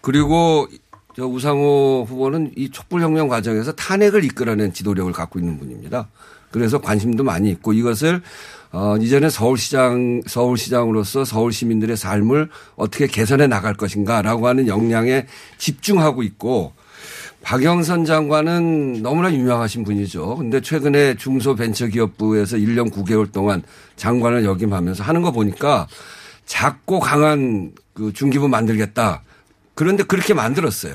[0.00, 0.66] 그리고
[1.14, 6.08] 저 우상호 후보는 이 촛불혁명 과정에서 탄핵을 이끌어낸 지도력을 갖고 있는 분입니다.
[6.50, 8.22] 그래서 관심도 많이 있고 이것을
[8.72, 15.26] 어, 이제는 서울시장, 서울시장으로서 서울 시민들의 삶을 어떻게 개선해 나갈 것인가라고 하는 역량에
[15.58, 16.72] 집중하고 있고
[17.42, 20.36] 박영선 장관은 너무나 유명하신 분이죠.
[20.36, 23.62] 근데 최근에 중소벤처기업부에서 1년 9개월 동안
[23.96, 25.86] 장관을 역임하면서 하는 거 보니까
[26.46, 29.22] 작고 강한 그 중기부 만들겠다.
[29.82, 30.94] 그런데 그렇게 만들었어요.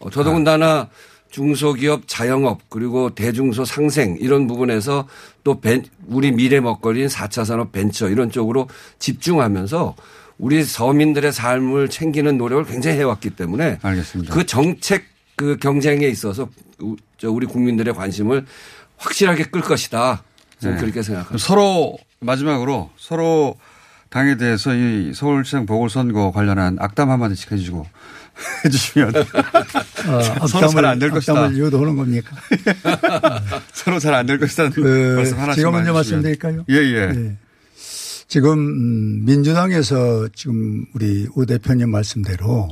[0.00, 0.90] 어, 더더군다나
[1.30, 5.08] 중소기업 자영업 그리고 대중소 상생 이런 부분에서
[5.42, 9.96] 또 벤, 우리 미래 먹거리인 4차 산업 벤처 이런 쪽으로 집중하면서
[10.38, 14.34] 우리 서민들의 삶을 챙기는 노력을 굉장히 해왔기 때문에 알겠습니다.
[14.34, 15.04] 그 정책
[15.36, 16.48] 그 경쟁에 있어서
[16.80, 18.44] 우- 우리 국민들의 관심을
[18.98, 20.22] 확실하게 끌 것이다.
[20.60, 20.80] 저는 네.
[20.82, 21.38] 그렇게 생각합니다.
[21.38, 23.56] 서로 마지막으로 서로
[24.10, 27.86] 당에 대해서 이 서울시장 보궐선거 관련한 악담 한마디씩 해주고
[28.64, 31.32] 해주시면 어, 서로 잘 안 될 것이다.
[31.32, 32.36] 악담을 유도하는 겁니까?
[33.72, 36.64] 서로 잘 안 될 것이다는 그 말씀 하나씩 제가 먼저 말씀드릴까요?
[36.70, 37.06] 예, 예.
[37.12, 37.36] 네.
[38.28, 42.68] 지금 음, 민주당에서 지금 우리 우 대표님 말씀대로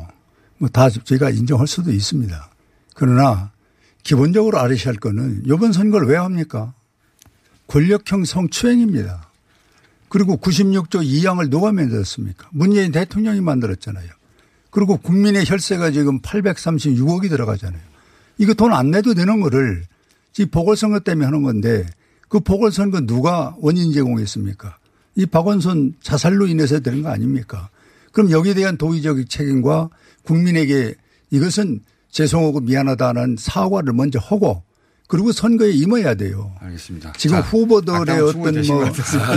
[0.59, 2.51] 뭐 다 저희가 인정할 수도 있습니다.
[2.95, 3.51] 그러나
[4.03, 6.75] 기본적으로 알으셔야 할 거는 이번 선거를 왜 합니까?
[7.67, 9.29] 권력형 성추행입니다.
[10.09, 12.49] 그리고 96조 2항을 누가 만들었습니까?
[12.53, 14.09] 문재인 대통령이 만들었잖아요.
[14.79, 17.81] 그리고 국민의 혈세가 지금 836억이 들어가잖아요.
[18.39, 19.83] 이거 돈 안 내도 되는 거를
[20.33, 21.85] 지금 보궐선거 때문에 하는 건데
[22.29, 24.79] 그 보궐선거 누가 원인 제공했습니까?
[25.17, 27.71] 이 박원순 자살로 인해서 되는 거 아닙니까?
[28.13, 29.89] 그럼 여기에 대한 도의적 책임과
[30.23, 30.95] 국민에게
[31.33, 31.81] 이것은
[32.13, 34.63] 죄송하고 미안하다는 사과를 먼저 하고
[35.09, 36.53] 그리고 선거에 임해야 돼요.
[36.61, 37.15] 알겠습니다.
[37.17, 38.85] 지금 자, 후보들의 어떤 뭐.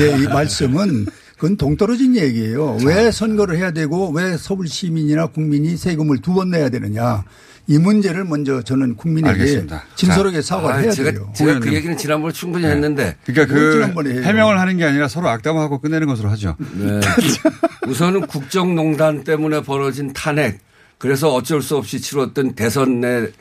[0.02, 1.08] 예, 이 말씀은
[1.42, 2.78] 그건 동떨어진 얘기예요.
[2.86, 7.24] 왜 선거를 해야 되고 왜 서울 시민이나 국민이 세금을 두 번 내야 되느냐.
[7.66, 9.84] 이 문제를 먼저 저는 국민에게 알겠습니다.
[9.96, 11.34] 진솔하게 사과를 아, 해야 제가, 돼요.
[11.36, 11.74] 제가 그.
[11.74, 14.22] 얘기는 지난번에 충분히 했는데 그러니까 뭘 그.
[14.22, 16.56] 해명을 하는 게 아니라 서로 악담하고 끝내는 것으로 하죠.
[16.76, 17.00] 네.
[17.90, 20.60] 우선은 국정농단 때문에 벌어진 탄핵
[21.00, 23.32] 그래서 어쩔 수 없이 치렀던 대선에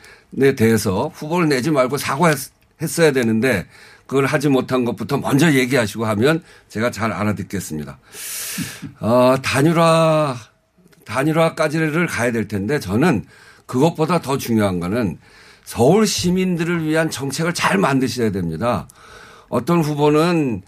[0.57, 3.67] 대해서 후보를 내지 말고 사과했어야 되는데
[4.11, 7.97] 그걸 하지 못한 것부터 먼저 얘기하시고 하면 제가 잘 알아듣겠습니다.
[8.99, 10.35] 어, 단일화,
[11.05, 13.23] 단일화까지를 가야 될 텐데 저는
[13.65, 15.17] 그것보다 더 중요한 거는
[15.63, 18.89] 서울 시민들을 위한 정책을 잘 만드셔야 됩니다.
[19.47, 20.61] 어떤 후보는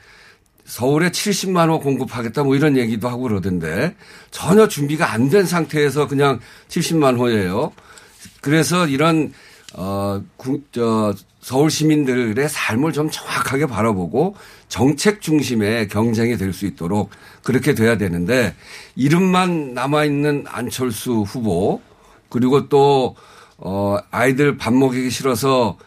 [0.63, 3.97] 서울에 70만 호 공급하겠다 뭐 이런 얘기도 하고 그러던데
[4.31, 7.73] 전혀 준비가 안 된 상태에서 그냥 70만 호예요.
[8.39, 9.33] 그래서 이런
[9.73, 14.35] 어저 서울 시민들의 삶을 좀 정확하게 바라보고
[14.69, 17.09] 정책 중심의 경쟁이 될 수 있도록
[17.43, 18.55] 그렇게 돼야 되는데
[18.95, 21.81] 이름만 남아 있는 안철수 후보
[22.29, 23.15] 그리고 또
[23.57, 25.77] 어, 아이들 밥 먹이기 싫어서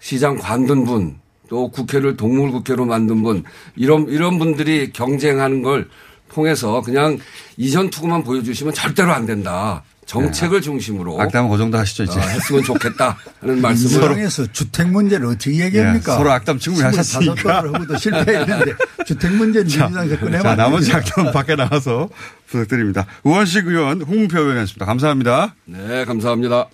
[0.00, 3.44] 시장 관둔 분, 또 국회를 동물 국회로 만든 분,
[3.76, 5.88] 이런, 이런 분들이 경쟁하는 걸
[6.32, 7.18] 통해서 그냥
[7.56, 9.82] 이전 투구만 보여주시면 절대로 안 된다.
[10.08, 12.18] 정책을 중심으로 악담은 그 정도 하시죠, 이제.
[12.18, 16.12] 어, 했으면 좋겠다 하는 말씀을 민주당에서 주택 문제를 어떻게 얘기합니까?
[16.14, 17.34] 예, 서로 악담 충분히 하셨으니까.
[17.34, 18.72] 25번을 하고도 실패했는데
[19.06, 20.92] 주택 문제는 민주당에서 꺼내면 자, 안 나머지.
[20.94, 22.08] 악담은 밖에 나와서
[22.46, 23.06] 부탁드립니다.
[23.22, 24.86] 우원식 의원, 홍문표 의원이었습니다.
[24.86, 25.54] 감사합니다.
[25.66, 26.68] 네, 감사합니다.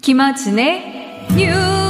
[0.00, 1.87] 김어준의 뉴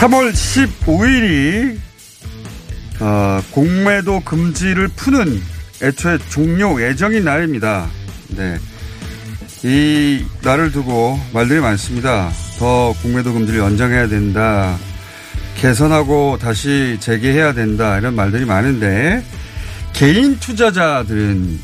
[0.00, 1.78] 3월 15일이
[3.00, 5.42] 어, 공매도 금지를 푸는
[5.82, 7.86] 애초에 종료 예정인 날입니다.
[8.28, 8.56] 네.
[9.62, 12.30] 이 날을 두고 말들이 많습니다.
[12.58, 14.78] 더 공매도 금지를 연장해야 된다.
[15.56, 17.98] 개선하고 다시 재개해야 된다.
[17.98, 19.22] 이런 말들이 많은데
[19.92, 21.60] 개인 투자자들은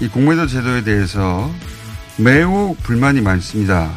[0.00, 1.52] 이 공매도 제도에 대해서
[2.16, 3.90] 매우 불만이 많습니다.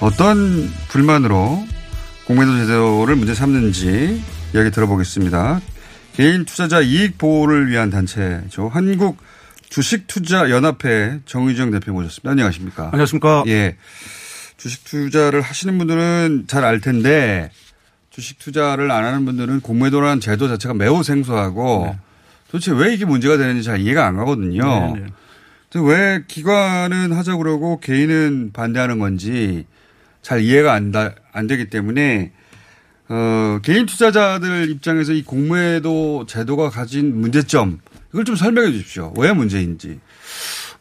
[0.00, 1.66] 어떤 불만으로
[2.26, 4.20] 공매도 제도를 문제 삼는지
[4.54, 5.60] 이야기 들어보겠습니다.
[6.14, 8.68] 개인 투자자 이익 보호를 위한 단체죠.
[8.68, 9.18] 한국
[9.68, 12.30] 주식투자연합회 정의정 대표 모셨습니다.
[12.30, 12.86] 안녕하십니까?
[12.86, 13.44] 안녕하십니까?
[13.46, 13.76] 예.
[14.56, 17.50] 주식 투자를 하시는 분들은 잘 알 텐데
[18.10, 21.98] 주식 투자를 안 하는 분들은 공매도라는 제도 자체가 매우 생소하고 네.
[22.50, 24.94] 도대체 왜 이게 문제가 되는지 잘 이해가 안 가거든요.
[24.96, 25.06] 네, 네.
[25.80, 29.66] 왜 기관은 하자고 그러고 개인은 반대하는 건지
[30.26, 32.32] 잘 이해가 안, 다, 안 되기 때문에
[33.08, 39.14] 어, 개인 투자자들 입장에서 이 공매도 제도가 가진 문제점 이걸 좀 설명해 주십시오.
[39.16, 40.00] 왜 문제인지.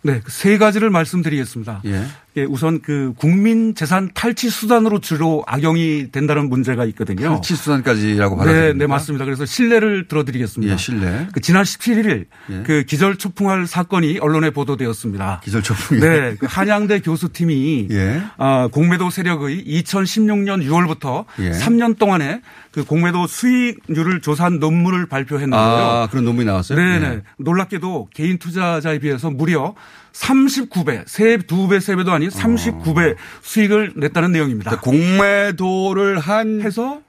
[0.01, 1.83] 네, 그세 가지를 말씀드리겠습니다.
[1.85, 2.05] 예.
[2.37, 7.29] 예, 우선 그 국민 재산 탈취 수단으로 주로 악용이 된다는 문제가 있거든요.
[7.35, 8.77] 탈취 수단까지라고 네, 받아들입니다.
[8.77, 9.23] 네, 맞습니다.
[9.23, 10.73] 그래서 신뢰를 들어드리겠습니다.
[10.73, 11.27] 예, 신뢰.
[11.31, 12.63] 그 지난 17일 예.
[12.63, 15.41] 그 기절 초풍할 사건이 언론에 보도되었습니다.
[15.45, 16.01] 기절 초풍이.
[16.01, 18.21] 네, 그 한양대 교수팀이 예.
[18.37, 21.51] 아, 공매도 세력의 2016년 6월부터 예.
[21.51, 25.61] 3년 동안에 그 공매도 수익률을 조사한 논문을 발표했는데요.
[25.61, 26.77] 아, 그런 논문이 나왔어요?
[26.77, 27.05] 네네.
[27.05, 27.21] 예.
[27.37, 29.73] 놀랍게도 개인 투자자에 비해서 무려
[30.15, 34.79] 39배, 세, 두 배, 세 배도 아닌 39배 수익을 냈다는 내용입니다.
[34.79, 37.01] 그러니까 공매도를 한 해서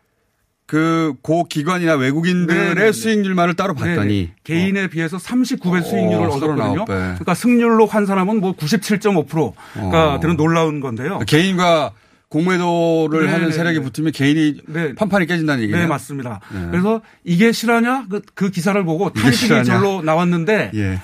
[0.66, 2.92] 그고 기관이나 외국인들의 네네네.
[2.92, 4.34] 수익률만을 따로 봤더니 네네.
[4.42, 6.84] 개인에 비해서 39배 수익률을 어, 얻었거든요.
[6.84, 6.86] 39배.
[6.86, 10.20] 그러니까 승률로 환산하면 뭐 97.5%가 어.
[10.20, 11.20] 되는 놀라운 건데요.
[11.20, 11.92] 개인과
[12.28, 13.32] 공매도를 네네네.
[13.32, 14.94] 하는 세력이 붙으면 개인이 네.
[14.96, 15.82] 판판이 깨진다는 얘기예요.
[15.82, 16.40] 네, 맞습니다.
[16.52, 16.66] 네.
[16.72, 18.06] 그래서 이게 실화냐?
[18.10, 19.62] 그, 그 기사를 보고 탄식이?
[19.62, 21.00] 절로 나왔는데 예.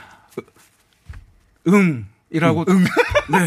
[1.68, 3.38] 응 이라고 네.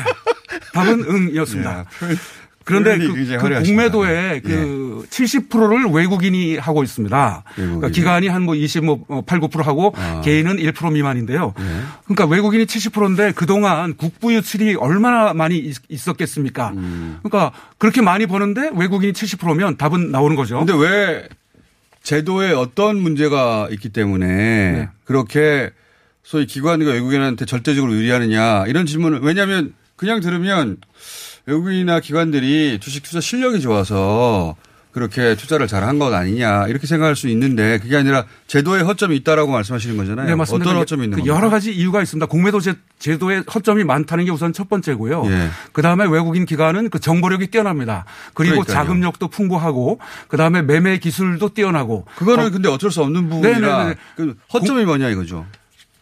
[0.76, 1.72] 답은 응이었습니다.
[1.72, 2.18] 야, 표현-
[2.64, 3.84] 그런데 표현이 그, 굉장히 그 화려하십니다.
[3.92, 7.44] 공매도의 그 70%를 외국인이 하고 있습니다.
[7.56, 7.90] 그러니까.
[7.90, 10.22] 기관이 한 뭐 25, 8, 9% 하고 아.
[10.26, 11.54] 개인은 1% 미만인데요.
[11.60, 11.64] 예.
[12.06, 16.72] 그러니까 외국인이 70%인데 그동안 국부 유출이 얼마나 많이 있- 있었겠습니까?
[16.76, 17.20] 음.
[17.22, 20.58] 그러니까 그렇게 많이 버는데 외국인이 70%면 답은 나오는 거죠.
[20.66, 21.28] 근데 왜
[22.02, 24.90] 제도에 어떤 문제가 있기 때문에 네.
[25.06, 25.70] 그렇게
[26.24, 30.78] 소위 기관과 외국인한테 절대적으로 유리하느냐 이런 질문을 왜냐하면 그냥 들으면
[31.46, 34.56] 외국인이나 기관들이 주식 투자 실력이 좋아서
[34.92, 39.52] 그렇게 투자를 잘 한 것 아니냐 이렇게 생각할 수 있는데 그게 아니라 제도에 허점이 있다라고
[39.52, 40.26] 말씀하시는 거잖아요.
[40.28, 40.70] 네, 맞습니다.
[40.70, 41.26] 어떤 허점이 있는 그?
[41.28, 42.26] 여러 가지 이유가 있습니다.
[42.28, 45.26] 공매도 제, 제도에 허점이 많다는 게 우선 첫 번째고요.
[45.30, 45.50] 예.
[45.74, 48.06] 그 다음에 외국인 기관은 그 정보력이 뛰어납니다.
[48.34, 48.74] 그리고 그러니까요.
[48.74, 52.06] 자금력도 풍부하고 그 다음에 매매 기술도 뛰어나고.
[52.16, 53.96] 그거는 어, 근데 어쩔 수 없는 부분이라 네네네.
[54.16, 55.46] 그 허점이 뭐냐 이거죠.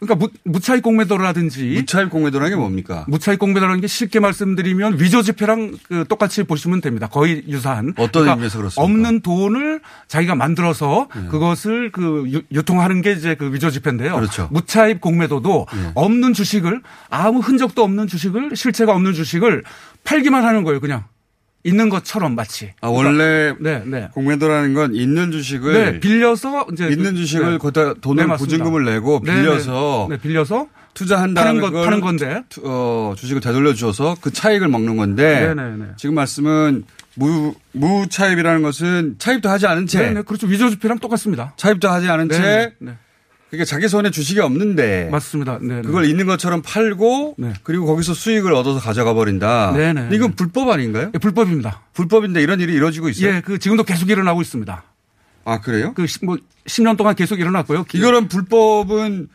[0.06, 3.06] 그러니까 무, 무차익 공매도라든지 무차입 공매도라는 게 뭡니까?
[3.08, 7.08] 무차익 공매도라는 게 쉽게 말씀드리면 위조 지폐랑 그 똑같이 보시면 됩니다.
[7.08, 7.94] 거의 유사한.
[7.98, 8.82] 어떤 의미에서 그렇습니까?
[8.88, 8.94] 네.
[8.94, 14.16] 없는 돈을 자기가 만들어서 그것을 그 유- 유통하는 게 이제 그 위조 지폐인데요.
[14.16, 14.48] 그렇죠.
[14.52, 15.92] 무차익 공매도도 예.
[15.96, 19.63] 없는 주식을 아무 흔적도 없는 주식을 실체가 없는 주식을
[20.04, 20.80] 팔기만 하는 거예요.
[20.80, 21.04] 그냥
[21.63, 22.71] 있는 것처럼 마치.
[22.82, 24.10] 아, 원래 네, 네.
[24.13, 27.58] 공매도라는 건 있는 주식을 네, 빌려서 이제 있는 그- 주식을 네.
[27.58, 28.36] 거기다 돈을 네.
[28.36, 32.43] 보증금을 내고 네, 빌려서 빌려서 투자한 파는 다음에 건- 그걸 파는 건데.
[32.49, 35.86] 투- 어, 주식을 되돌려 주어서 그 차익을 먹는 건데 네, 네, 네.
[35.97, 36.84] 지금 말씀은
[37.15, 40.47] 무 무차입이라는 것은 차입도 하지 않은 채 네, 네, 그렇죠.
[40.47, 41.54] 위조 지폐랑 똑같습니다.
[41.58, 42.91] 차입도 하지 않은 네, 채 네, 네.
[43.54, 45.60] 그러니까 자기 손에 주식이 없는데 맞습니다.
[45.62, 45.82] 네, 네.
[45.84, 47.54] 그걸 있는 것처럼 팔고 네.
[47.62, 49.74] 그리고 거기서 수익을 얻어서 가져가 버린다.
[49.78, 50.36] 네, 네, 이건 네.
[50.36, 51.12] 불법 아닌가요?
[51.13, 51.84] 예, 불법입니다.
[51.94, 53.36] 불법인데 이런 일이 이루어지고 있어요.
[53.36, 54.84] 예, 그 지금도 계속 일어나고 있습니다.
[55.46, 55.94] 아 그래요?
[55.94, 57.86] 그뭐 10년 동안 계속 일어났고요.
[57.94, 59.28] 이거는 불법은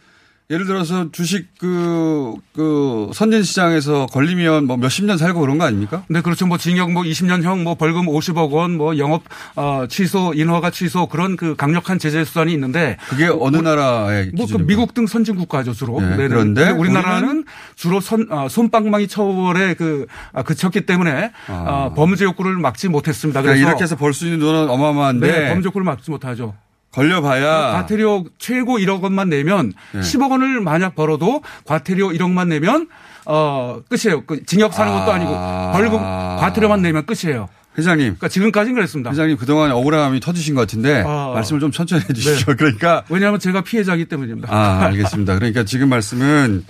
[0.51, 6.05] 예를 들어서 주식 그, 그 선진 시장에서 걸리면 뭐 몇십 년 살고 그런 거 아닙니까?
[6.09, 6.47] 네, 그렇죠.
[6.47, 9.25] 뭐 징역 뭐 20년형 뭐 벌금 50억 원 뭐 영업
[9.57, 14.57] 어 취소 인허가 취소 그런 그 강력한 제재 수단이 있는데 그게 어느 나라의 뭐 그?
[14.59, 16.01] 미국 등 선진 국가죠 주로.
[16.01, 16.29] 네, 네네.
[16.29, 17.45] 그런데 근데 우리나라는
[17.77, 23.43] 주로 선 아, 손방망이 처벌에 그 아, 그쳤기 때문에 아, 범죄 욕구를 막지 못했습니다.
[23.43, 26.55] 그래서 그러니까 이렇게 해서 벌 수 있는 돈은 어마어마한데 네, 범죄 욕구를 막지 못하죠.
[26.99, 30.01] 걸려봐야 과태료 최고 1억 원만 내면 네.
[30.01, 32.89] 10억 원을 만약 벌어도 과태료 1억만 내면
[33.25, 34.25] 어 끝이에요.
[34.25, 35.15] 그 징역 사는 것도 아.
[35.15, 35.33] 아니고
[35.73, 37.49] 벌금 과태료만 내면 끝이에요.
[37.77, 38.05] 회장님.
[38.07, 39.11] 그러니까 지금까지는 그랬습니다.
[39.11, 41.33] 회장님 그동안 억울함이 터지신 것 같은데 아.
[41.35, 42.57] 말씀을 좀 천천히 해 주시죠.
[42.57, 44.49] 그러니까 왜냐하면 제가 피해자이기 때문입니다.
[44.53, 45.37] 아, 알겠습니다.
[45.37, 46.65] 그러니까 지금 말씀은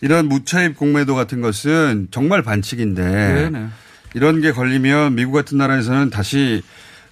[0.00, 3.66] 이런 무차입 공매도 같은 것은 정말 반칙인데 네네.
[4.14, 6.62] 이런 게 걸리면 미국 같은 나라에서는 다시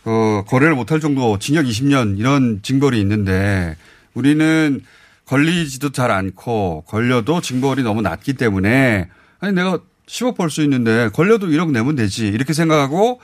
[0.05, 3.77] 어, 거래를 못할 정도 징역 20년 이런 징벌이 있는데
[4.15, 4.81] 우리는
[5.27, 9.09] 걸리지도 잘 않고 걸려도 징벌이 너무 낮기 때문에
[9.41, 13.21] 아니 내가 10억 벌 수 있는데 걸려도 1억 내면 되지 이렇게 생각하고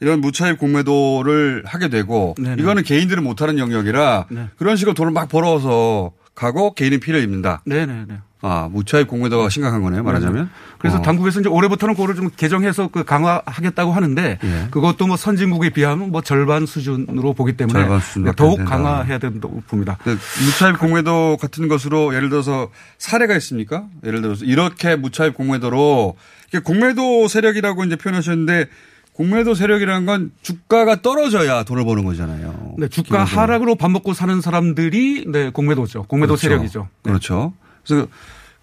[0.00, 2.60] 이런 무차입 공매도를 하게 되고 네네.
[2.60, 4.48] 이거는 개인들은 못하는 영역이라 네.
[4.56, 7.62] 그런 식으로 돈을 막 벌어서 가고 개인이 피를 입는다.
[7.66, 8.18] 네네네.
[8.44, 10.50] 아 무차입 공매도가 심각한 거네요 말하자면.
[10.78, 11.02] 그래서 어.
[11.02, 14.66] 당국에서 이제 올해부터는 그거를 좀 개정해서 그 강화하겠다고 하는데 예.
[14.72, 18.70] 그것도 뭐 선진국에 비하면 뭐 절반 수준으로 보기 때문에 절반 수준밖에 더욱 안 된다.
[18.70, 19.96] 강화해야 된다고 봅니다.
[20.02, 23.84] 그 무차입 공매도 같은 것으로 예를 들어서 사례가 있습니까?
[24.04, 26.16] 예를 들어서 이렇게 무차입 공매도로
[26.64, 28.66] 공매도 세력이라고 이제 표현하셨는데
[29.12, 32.74] 공매도 세력이라는 건 주가가 떨어져야 돈을 버는 거잖아요.
[32.78, 33.40] 네, 주가 기본적으로.
[33.40, 36.04] 하락으로 밥 먹고 사는 사람들이 네, 공매도죠.
[36.04, 36.48] 공매도 그렇죠.
[36.48, 36.88] 세력이죠.
[37.04, 37.10] 네.
[37.10, 37.52] 그렇죠.
[37.86, 38.06] 그래서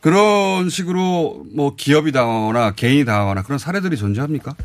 [0.02, 4.56] 그런 식으로 뭐 기업이 당하거나 개인이 당하거나 그런 사례들이 존재합니까?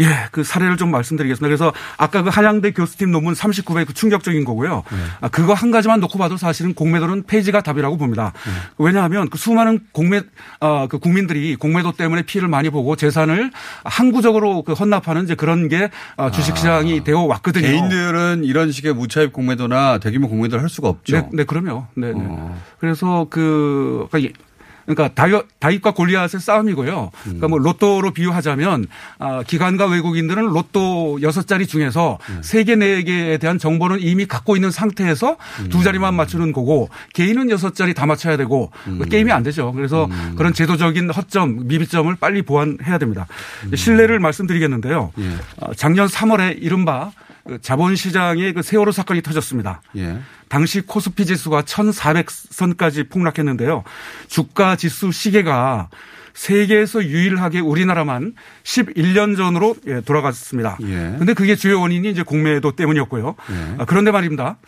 [0.00, 1.46] 예, 그 사례를 좀 말씀드리겠습니다.
[1.48, 4.82] 그래서 아까 그 한양대 교수팀 논문 39회 그 충격적인 거고요.
[4.90, 4.96] 네.
[5.20, 8.32] 아, 그거 한 가지만 놓고 봐도 사실은 공매도는 폐지가 답이라고 봅니다.
[8.46, 8.52] 네.
[8.78, 10.22] 왜냐하면 그 수많은 공매,
[10.60, 13.50] 아, 그 국민들이 공매도 때문에 피해를 많이 보고 재산을
[13.84, 17.66] 항구적으로 그 헌납하는 이제 그런 게 아, 주식시장이 되어 왔거든요.
[17.66, 21.16] 개인들은 이런 식의 무차입 공매도나 대규모 공매도를 할 수가 없죠.
[21.16, 21.86] 네, 네, 그럼요.
[21.94, 22.20] 네, 네.
[22.24, 22.56] 어.
[22.78, 24.47] 그래서 그, 그러니까 이-
[24.88, 27.10] 그러니까 다이- 다윗 과 골리앗의 싸움이고요.
[27.24, 28.86] 그러니까 뭐 로또로 비유하자면
[29.18, 34.56] 아, 기관과 외국인들은 로또 여섯 자리 중에서 세 개, 네 개에 대한 정보는 이미 갖고
[34.56, 35.36] 있는 상태에서
[35.70, 39.72] 두 자리만 맞추는 거고 개인은 여섯 자리 다 맞춰야 되고 그 게임이 안 되죠.
[39.72, 43.26] 그래서 그런 제도적인 허점, 미비점을 빨리 보완해야 됩니다.
[43.74, 45.12] 신뢰를 말씀드리겠는데요.
[45.18, 45.30] 예.
[45.60, 47.10] 어, 작년 3월에 이른바
[47.48, 49.80] 그 자본시장의 그 세월호 사건이 터졌습니다.
[49.96, 50.18] 예.
[50.48, 53.84] 당시 코스피 지수가 1,400선까지 폭락했는데요.
[54.26, 55.88] 주가 지수 시계가
[56.34, 60.76] 세계에서 유일하게 우리나라만 11년 전으로 예, 돌아갔습니다.
[60.82, 61.16] 예.
[61.18, 63.34] 근데 그게 주요 원인이 이제 공매도 때문이었고요.
[63.50, 63.74] 예.
[63.78, 64.58] 아, 그런데 말입니다.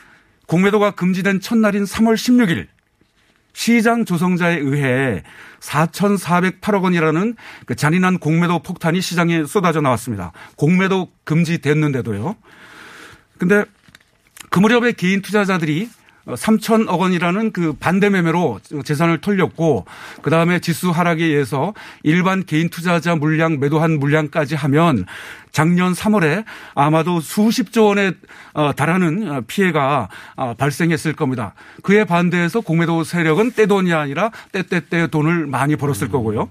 [0.47, 2.67] 공매도가 금지된 첫날인 3월 16일
[3.53, 5.23] 시장 조성자에 의해
[5.61, 10.33] 4,408억 원이라는 그 잔인한 공매도 폭탄이 시장에 쏟아져 나왔습니다.
[10.57, 12.37] 공매도 금지됐는데도요.
[13.41, 13.65] 근데
[14.51, 15.89] 그 무렵에 개인 투자자들이
[16.27, 19.87] 3천억 원이라는 그 반대 매매로 재산을 털렸고
[20.21, 21.73] 그다음에 지수 하락에 의해서
[22.03, 25.07] 일반 개인 투자자 물량 매도한 물량까지 하면
[25.53, 28.13] 작년 3월에 아마도 수십조 원에
[28.53, 31.55] 어, 달하는 피해가 어, 발생했을 겁니다.
[31.83, 36.51] 그에 반대해서 공매도 세력은 떼돈이 아니라 떼떼떼 돈을 많이 벌었을 거고요.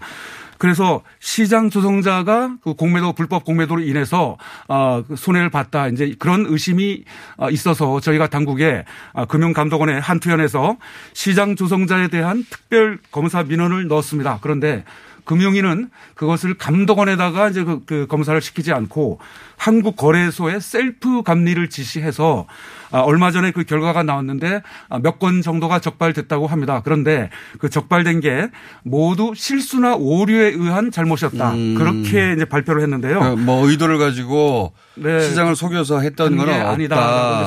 [0.59, 7.05] 그래서 시장 조성자가 그 공매도 불법 공매도로 인해서 어, 그 손해를 봤다 이제 그런 의심이
[7.37, 10.77] 어, 있어서 저희가 당국에 아, 금융감독원의 한투연에서
[11.13, 14.39] 시장 조성자에 대한 특별 검사 민원을 넣었습니다.
[14.41, 14.83] 그런데
[15.29, 19.19] 금융위는 그것을 감독원에다가 이제 그, 그 검사를 시키지 않고
[19.57, 22.47] 한국거래소에 셀프 감리를 지시해서
[22.89, 26.81] 아, 얼마 전에 그 결과가 나왔는데 아, 몇건 정도가 적발됐다고 합니다.
[26.83, 28.49] 그런데 그 적발된 게
[28.81, 31.51] 모두 실수나 오류에 의한 잘못이었다.
[31.51, 31.75] 음.
[31.75, 33.19] 그렇게 이제 발표를 했는데요.
[33.19, 35.21] 그뭐 의도를 가지고 네.
[35.21, 36.95] 시장을 속여서 했던 게건 이제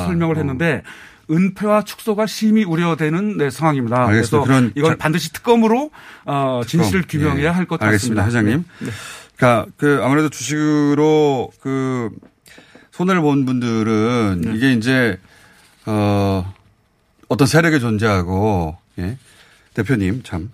[0.07, 0.39] 설명을 어.
[0.39, 0.85] 했는데
[1.33, 4.07] 은폐와 축소가 심히 우려되는 네, 상황입니다.
[4.09, 4.47] 알겠습니다.
[4.47, 5.91] 그래서 이건 자- 반드시 특검으로
[6.27, 7.21] 어, 진실을 특검.
[7.23, 7.49] 규명해야 예.
[7.55, 8.23] 할것 알겠습니다.
[8.25, 8.41] 같습니다.
[8.51, 8.65] 회장님.
[8.81, 8.87] 네.
[8.87, 8.93] 네.
[9.37, 12.11] 그러니까 그 아무래도 주식으로 그
[12.93, 14.53] 손해를 본 분들은 네.
[14.55, 15.19] 이게 이제
[15.87, 16.53] 어
[17.29, 19.17] 어떤 세력이 존재하고 예.
[19.75, 20.51] 대표님 참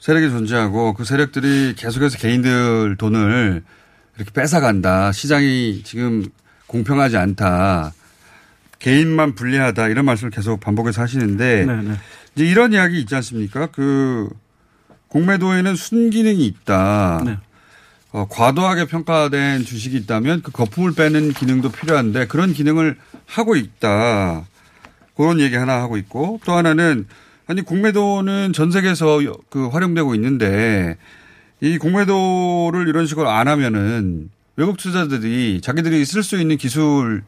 [0.00, 3.62] 세력이 존재하고 그 세력들이 계속해서 개인들 돈을
[4.16, 5.12] 이렇게 뺏어간다.
[5.12, 6.26] 시장이 지금
[6.66, 7.92] 공평하지 않다.
[8.84, 9.88] 개인만 불리하다.
[9.88, 11.94] 이런 말씀을 계속 반복해서 하시는데 네, 네.
[12.34, 13.68] 이제 이런 이야기 있지 않습니까?
[13.68, 14.28] 그
[15.08, 17.22] 공매도에는 순기능이 있다.
[17.24, 17.38] 네.
[18.12, 24.44] 어, 과도하게 평가된 주식이 있다면 그 거품을 빼는 기능도 필요한데 그런 기능을 하고 있다.
[25.16, 27.06] 그런 얘기 하나 하고 있고 또 하나는
[27.46, 29.18] 아니 공매도는 전 세계에서
[29.48, 30.98] 그 활용되고 있는데
[31.62, 37.22] 이 공매도를 이런 식으로 안 하면은 외국 투자들이 자기들이 쓸 수 있는 기술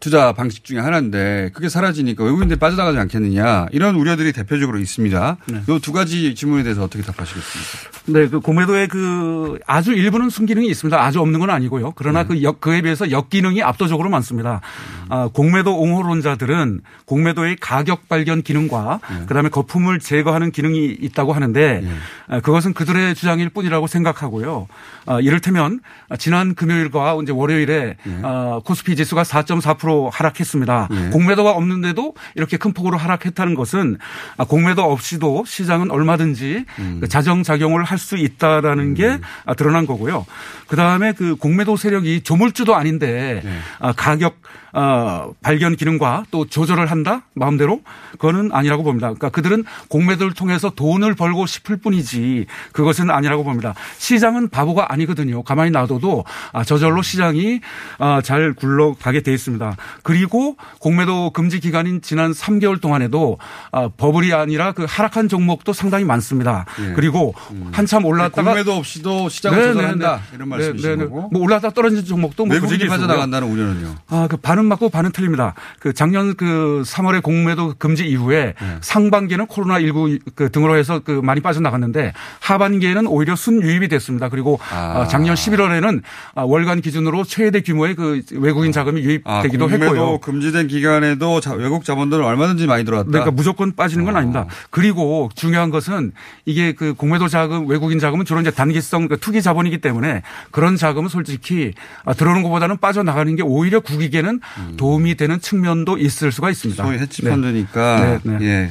[0.00, 5.36] 투자 방식 중에 하나인데 그게 사라지니까 외국인들이 빠져나가지 않겠느냐 이런 우려들이 대표적으로 있습니다.
[5.46, 5.62] 네.
[5.68, 7.98] 이두 가지 질문에 대해서 어떻게 답하시겠습니까?
[8.06, 11.02] 네, 그 공매도의 그 아주 일부는 순기능이 있습니다.
[11.02, 11.92] 아주 없는 건 아니고요.
[11.96, 14.60] 그러나 그 역, 그에 비해서 역기능이 압도적으로 많습니다.
[15.08, 21.84] 아, 공매도 옹호론자들은 공매도의 가격 발견 기능과 그다음에 거품을 제거하는 기능이 있다고 하는데
[22.28, 24.68] 아, 그것은 그들의 주장일 뿐이라고 생각하고요.
[25.06, 25.80] 아, 이를테면
[26.18, 30.88] 지난 금요일과 이제 월요일에 아, 코스피 지수가 4.4% 30% 하락했습니다.
[30.90, 31.10] 예.
[31.10, 33.98] 공매도가 없는데도 이렇게 큰 폭으로 하락했다는 것은
[34.36, 36.98] 아, 공매도 없이도 시장은 얼마든지 음.
[37.00, 40.24] 그 자정작용을 할 수 있다라는 게 아, 드러난 거고요.
[40.68, 43.58] 그 다음에 그 공매도 세력이 조물주도 아닌데 네.
[43.80, 44.36] 아, 가격
[44.78, 47.80] 어, 발견 기능과 또 조절을 한다 마음대로
[48.12, 49.08] 그거는 아니라고 봅니다.
[49.08, 53.74] 그러니까 그들은 공매도를 통해서 돈을 벌고 싶을 뿐이지 그것은 아니라고 봅니다.
[53.98, 55.42] 시장은 바보가 아니거든요.
[55.42, 57.60] 가만히 놔둬도 아, 저절로 시장이
[57.98, 59.76] 아, 잘 굴러가게 돼 있습니다.
[60.04, 63.38] 그리고 공매도 금지 기간인 지난 3개월 동안에도
[63.72, 66.66] 아, 버블이 아니라 그 하락한 종목도 상당히 많습니다.
[66.80, 66.92] 예.
[66.92, 67.34] 그리고
[67.72, 70.36] 한참 올랐다가 공매도 없이도 시장을 네, 조절한다 네, 네.
[70.36, 71.10] 이런 말씀이신 네, 네, 네.
[71.10, 72.86] 거고 뭐 올랐다 떨어진 종목도 뭐 외국인이.
[72.86, 73.94] 빠져나간다는 우려는요.
[74.08, 75.54] 아, 그 반은 맞고 반은 틀립니다.
[75.80, 78.76] 그 작년 그 3월에 공매도 금지 이후에 네.
[78.80, 84.28] 상반기에는 코로나 19 그 등으로 해서 그 많이 빠져나갔는데 하반기에는 오히려 순유입이 됐습니다.
[84.28, 85.00] 그리고 아.
[85.00, 86.02] 어, 작년 11월에는
[86.34, 90.18] 월간 기준으로 최대 규모의 그 외국인 자금이 아, 유입되기도 공매도 했고요.
[90.18, 93.10] 금지된 기간에도 자- 외국 자본들은 얼마든지 많이 들어왔다.
[93.10, 94.18] 그러니까 무조건 빠지는 건 아.
[94.18, 94.46] 아닙니다.
[94.70, 96.12] 그리고 중요한 것은
[96.44, 101.08] 이게 그 공매도 자금, 외국인 자금은 주로 이제 단기성 그 투기 자본이기 때문에 그런 자금은
[101.08, 101.72] 솔직히
[102.04, 104.40] 아, 들어오는 것보다는 빠져나가는 게 오히려 국익에는
[104.76, 106.82] 도움이 되는 측면도 있을 수가 있습니다.
[106.82, 106.86] 음.
[106.86, 107.30] 소위 해치 네.
[107.30, 108.46] 펀드니까 네, 네.
[108.46, 108.70] 예.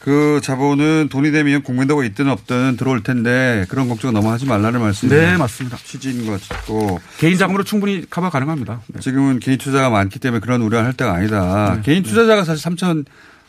[0.00, 5.20] 그 자본은 돈이 되면 공매도가 있든 없든 들어올 텐데 그런 걱정 너무 하지 말라는 말씀이에요.
[5.20, 5.76] 네, 맞습니다.
[5.76, 8.80] 취지인 것 같고 개인 자금으로 충분히 커버 가능합니다.
[8.86, 9.00] 네.
[9.00, 11.80] 지금은 개인 투자가 많기 때문에 그런 우려를 할 때가 아니다.
[11.82, 13.04] 개인 투자자가 사실 3천을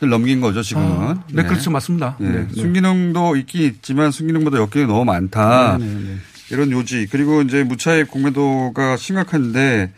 [0.08, 0.88] 넘긴 거죠 지금은.
[0.88, 1.70] 아, 네, 그렇죠.
[1.70, 2.16] 맞습니다.
[2.20, 2.24] 예.
[2.24, 2.60] 네, 네.
[2.60, 5.78] 순기능도 있긴 있지만 순기능보다 역경이 너무 많다.
[5.78, 6.16] 네, 네, 네.
[6.50, 9.92] 이런 요지 그리고 이제 무차입 공매도가 심각한데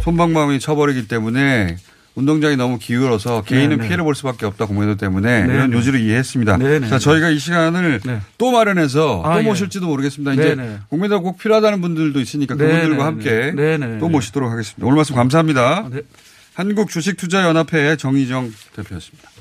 [0.00, 1.76] 손방망이 쳐버리기 때문에
[2.14, 3.84] 운동장이 너무 기울어서 개인은 네.
[3.84, 5.76] 피해를 볼 수밖에 없다 공매도 때문에 네, 이런 네.
[5.76, 6.58] 요지를 이해했습니다.
[6.58, 7.04] 네, 네, 자 네.
[7.04, 8.20] 저희가 이 시간을 네.
[8.36, 9.42] 또 마련해서 아, 또 예.
[9.44, 10.34] 모실지도 모르겠습니다.
[10.34, 10.78] 네, 이제 네.
[10.88, 13.52] 공매도 꼭 필요하다는 분들도 있으니까 네, 그분들과 네, 함께
[13.98, 14.12] 또 네.
[14.12, 14.86] 모시도록 하겠습니다.
[14.86, 15.84] 오늘 말씀 감사합니다.
[15.86, 16.02] 아, 네.
[16.54, 19.31] 한국 주식투자연합회 정희정 대표였습니다.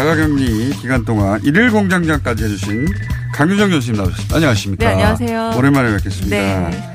[0.00, 2.86] 자가격리 기간 동안 일일 공장장까지 해주신
[3.34, 4.34] 강유정 교수님 나오셨습니다.
[4.34, 4.86] 안녕하십니까.
[4.86, 5.52] 네, 안녕하세요.
[5.58, 6.36] 오랜만에 뵙겠습니다.
[6.70, 6.94] 네.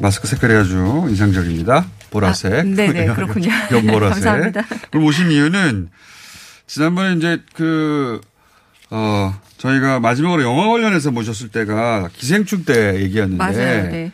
[0.00, 1.86] 마스크 색깔이 아주 인상적입니다.
[2.10, 2.52] 보라색.
[2.52, 3.50] 아, 네네, 그렇군요.
[3.72, 4.22] 연보라색.
[4.22, 4.62] 감사합니다.
[4.94, 5.88] 오늘 모신 이유는
[6.68, 8.20] 지난번에 이제 그,
[8.90, 13.38] 어, 저희가 마지막으로 영화 관련해서 모셨을 때가 기생충 때 얘기였는데.
[13.38, 13.90] 맞아요.
[13.90, 14.12] 네.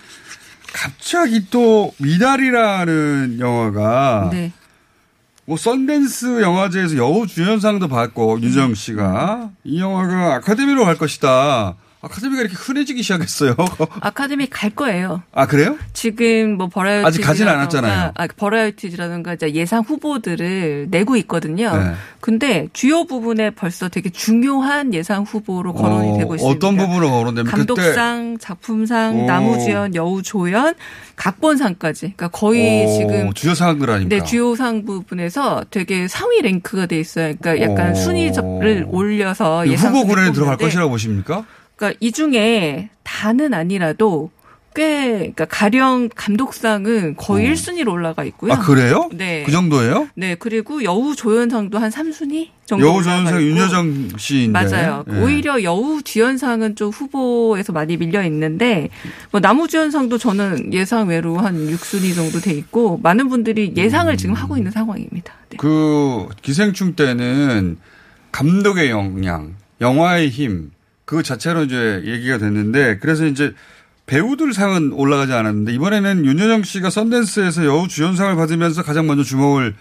[0.72, 4.52] 갑자기 또 미달이라는 영화가 네.
[5.52, 11.74] 뭐 썬댄스 영화제에서 여우 주연상도 받고 유정 씨가 이 영화가 아카데미로 갈 것이다.
[12.04, 13.54] 아카데미가 이렇게 흔해지기 시작했어요.
[14.00, 15.22] 아카데미 갈 거예요.
[15.32, 15.78] 아 그래요?
[15.92, 18.12] 지금 뭐 버라이어티 아직 가진 않았잖아요.
[18.16, 21.76] 아, 버라이어티라든가 이제 예상 후보들을 내고 있거든요.
[21.76, 21.92] 네.
[22.20, 26.56] 근데 주요 부분에 벌써 되게 중요한 예상 후보로 거론이 어, 되고 있습니다.
[26.56, 27.56] 어떤 부분으로 거론됩니까?
[27.56, 29.26] 감독상, 작품상, 오.
[29.26, 30.74] 나무주연, 여우조연,
[31.14, 32.14] 각본상까지.
[32.16, 34.16] 그러니까 거의 오, 지금 주요 상들 아닙니까?
[34.16, 37.34] 네, 주요 상 부분에서 되게 상위 랭크가 돼 있어요.
[37.40, 37.94] 그러니까 약간 오.
[37.94, 41.44] 순위를 올려서 이 예상 후보 군에 들어갈 것이라고 보십니까?
[41.76, 44.30] 그러니까 이 중에 다는 아니라도
[44.74, 47.52] 꽤 그러니까 가령 감독상은 거의 어.
[47.52, 48.54] 1순위로 올라가 있고요.
[48.54, 49.10] 아 그래요?
[49.12, 49.42] 네.
[49.44, 50.08] 그 정도예요?
[50.14, 53.42] 네, 그리고 여우 조연상도 한 3순위 정도 여우 조연상.
[53.42, 54.52] 윤여정 씨인데.
[54.52, 55.04] 맞아요.
[55.12, 55.20] 예.
[55.20, 58.88] 오히려 여우 주연상은 좀 후보에서 많이 밀려 있는데
[59.30, 64.34] 뭐 나무 주연상도 저는 예상 외로 한 6순위 정도 돼 있고 많은 분들이 예상을 지금
[64.34, 65.34] 하고 있는 상황입니다.
[65.50, 65.58] 네.
[65.58, 67.76] 그 기생충 때는
[68.30, 70.70] 감독의 역량, 영화의 힘,
[71.12, 73.52] 그 자체로 이제 얘기가 됐는데 그래서 이제
[74.06, 79.74] 배우들 상은 올라가지 않았는데 이번에는 윤여정 씨가 썬댄스에서 여우 주연상을 받으면서 가장 먼저 주목을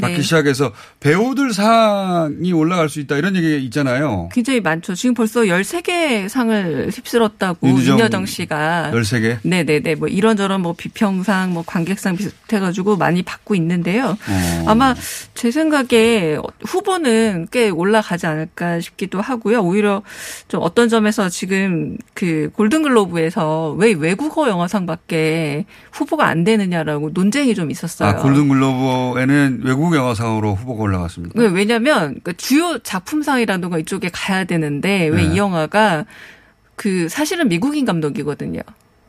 [0.00, 0.22] 받기 네.
[0.22, 4.28] 시작해서 배우들 상이 올라갈 수 있다 이런 얘기 있잖아요.
[4.32, 4.94] 굉장히 많죠.
[4.94, 9.38] 지금 벌써 13개 상을 휩쓸었다고 윤여정 윤여정 씨가 13개.
[9.42, 9.94] 네 네 네.
[9.94, 14.16] 뭐 이런저런 뭐 비평상, 뭐 관객상 비슷해 가지고 많이 받고 있는데요.
[14.28, 14.64] 어.
[14.66, 14.94] 아마
[15.34, 19.60] 제 생각에 후보는 꽤 올라가지 않을까 싶기도 하고요.
[19.60, 20.02] 오히려
[20.48, 28.08] 좀 어떤 점에서 지금 그 골든글로브에서 왜 외국어 영화상밖에 후보가 안 되느냐라고 논쟁이 좀 있었어요.
[28.10, 31.40] 아, 골든글로브에는 외국 영화상으로 후보가 올라갔습니다.
[31.40, 35.36] 왜, 왜냐면, 그 주요 작품상이라든가 이쪽에 가야 되는데, 왜이 네.
[35.36, 36.04] 영화가
[36.74, 38.60] 그 사실은 미국인 감독이거든요.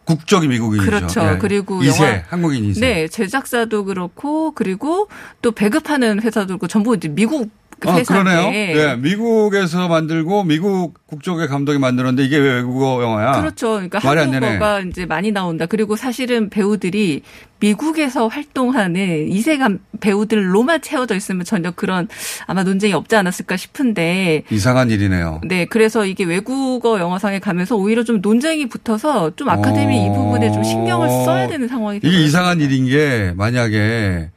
[0.05, 0.89] 국적이 미국인이죠.
[0.89, 1.21] 그렇죠.
[1.33, 1.37] 예.
[1.37, 2.79] 그리고 이세, 영화- 한국인 이세.
[2.79, 5.09] 네, 제작사도 그렇고, 그리고
[5.41, 7.49] 또 배급하는 회사도 그렇고, 전부 이제 미국
[7.79, 8.49] 그 아, 그러네요.
[8.49, 13.39] 네, 미국에서 만들고 미국 국적의 감독이 만들었는데 이게 왜 외국어 영화야?
[13.39, 13.73] 그렇죠.
[13.73, 13.99] 그러니까.
[13.99, 15.65] 한국어가 이제 많이 나온다.
[15.67, 17.21] 그리고 사실은 배우들이
[17.59, 22.07] 미국에서 활동하는 이세감 배우들로만 채워져 있으면 전혀 그런
[22.45, 25.41] 아마 논쟁이 없지 않았을까 싶은데 이상한 일이네요.
[25.45, 30.13] 네, 그래서 이게 외국어 영화상에 가면서 오히려 좀 논쟁이 붙어서 좀 아카데미 이 어.
[30.13, 32.23] 부분에 좀 신경을 써야 되는 상황이 이게 되어요.
[32.23, 34.29] 이상한 일인 게 만약에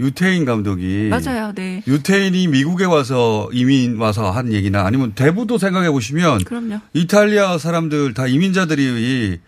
[0.00, 1.82] 유태인 감독이 맞아요, 네.
[1.86, 6.80] 유태인이 미국에 와서 이민 와서 한 얘기나 아니면 대부도 생각해 보시면 그럼요.
[6.94, 9.38] 이탈리아 사람들 다 이민자들이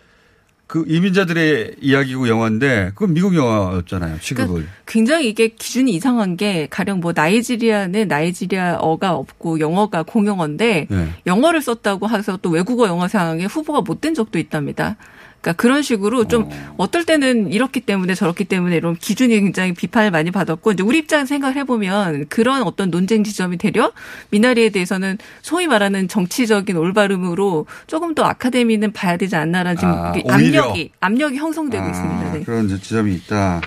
[0.67, 4.19] 그 이민자들의 이야기고 영화인데 그건 미국 영화였잖아요.
[4.21, 4.47] 취급을.
[4.49, 11.09] 그러니까 굉장히 이게 기준이 이상한 게 가령 뭐 나이지리아는 나이지리아어가 없고 영어가 공용어인데 네.
[11.27, 14.97] 영어를 썼다고 해서 또 외국어 영화상에 후보가 못 된 적도 있답니다.
[15.43, 16.91] 그러니까 그런 식으로 좀 어.
[16.91, 21.27] 떨 때는 이렇기 때문에 저렇기 때문에 이런 기준이 굉장히 비판을 많이 받았고 이제 우리 입장
[21.27, 23.93] 생각을 해보면 그런 어떤 논쟁 지점이 되려
[24.31, 30.15] 미나리에 대해서는 소위 말하는 정치적인 올바름으로 조금 더 아카데미는 봐야 되지 않나라는 지금 아.
[30.29, 32.33] 압력이 압력이 형성되고 아, 있습니다.
[32.33, 32.43] 네.
[32.45, 33.61] 그런 지점이 있다.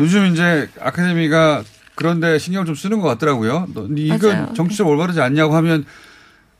[0.00, 1.62] 요즘 이제 아카데미가
[1.94, 3.68] 그런데 신경 좀 쓰는 것 같더라고요.
[3.74, 4.52] 맞아요.
[4.54, 5.84] 정치적 올바르지 않냐고 하면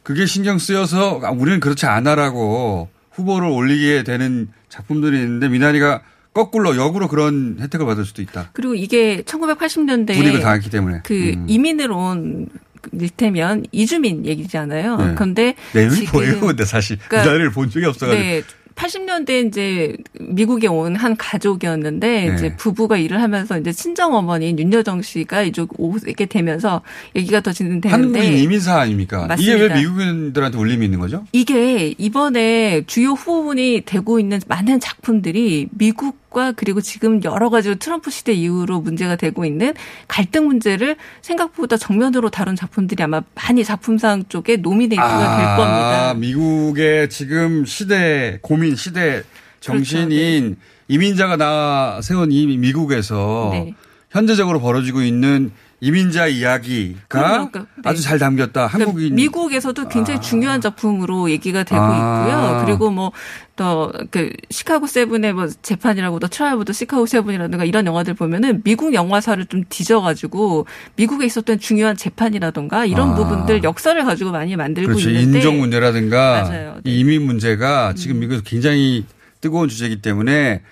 [0.04, 2.88] 그게 신경 쓰여서 아, 우리는 그렇지 않아라고
[3.20, 6.02] 후보를 올리게 되는 작품들이 있는데 미나리가
[6.32, 8.50] 거꾸로 역으로 그런 혜택을 받을 수도 있다.
[8.52, 11.00] 그리고 이게 1980년대에 불이익을 당했기 때문에.
[11.04, 11.46] 그 음.
[11.48, 12.48] 이민을 온
[12.92, 14.96] 일테면 이주민 얘기잖아요.
[14.96, 15.14] 네.
[15.14, 16.40] 그런데 내용이 뭐예요?
[16.40, 18.22] 근데 사실 그러니까 미나리를 본 적이 없어가지고.
[18.22, 18.42] 네.
[18.74, 22.34] 80년대 이제 미국에 온 한 가족이었는데 네.
[22.34, 26.82] 이제 부부가 일을 하면서 이제 친정 어머니인 윤여정 씨가 이쪽 오게 되면서
[27.16, 29.28] 얘기가 더 진행되는데 한국인 이민사 아닙니까?
[29.38, 29.74] 이게 왜 맞습니다.
[29.76, 31.24] 미국인들한테 울림이 있는 거죠?
[31.32, 38.11] 이게 이번에 주요 후보군이 되고 있는 많은 작품들이 미국 과 그리고 지금 여러 가지로 트럼프
[38.12, 39.74] 시대 이후로 문제가 되고 있는
[40.07, 46.14] 갈등 문제를 생각보다 정면으로 다룬 작품들이 아마 많이 작품상 쪽에 노미네이트가 될 겁니다.
[46.14, 49.24] 미국의 지금 시대 고민 시대
[49.59, 50.57] 정신인
[50.87, 53.74] 이민자가 나 세운 이 미국에서 네.
[54.11, 55.51] 현재적으로 벌어지고 있는
[55.81, 56.99] 이민자 이야기가.
[57.09, 57.83] 그러니까, 네.
[57.85, 58.68] 아주 잘 담겼다.
[58.68, 62.26] 그러니까 한국인 미국에서도 굉장히 중요한 작품으로 얘기가 되고 아.
[62.26, 62.64] 있고요.
[62.66, 63.12] 그리고 뭐
[63.61, 69.64] 뭐더그 시카고 세븐의 뭐 재판이라고 더 트라이브도 시카고 세븐이라든가 이런 영화들 보면은 미국 영화사를 좀
[69.68, 70.66] 뒤져가지고
[70.97, 73.14] 미국에 있었던 중요한 재판이라든가 이런 아.
[73.14, 75.11] 부분들 역사를 가지고 많이 만들고 그렇죠.
[75.11, 76.74] 있는데 인종 문제라든가 맞아요.
[76.83, 76.91] 네.
[76.91, 79.05] 이 이민 문제가 지금 미국에서 굉장히
[79.41, 80.62] 뜨거운 주제이기 때문에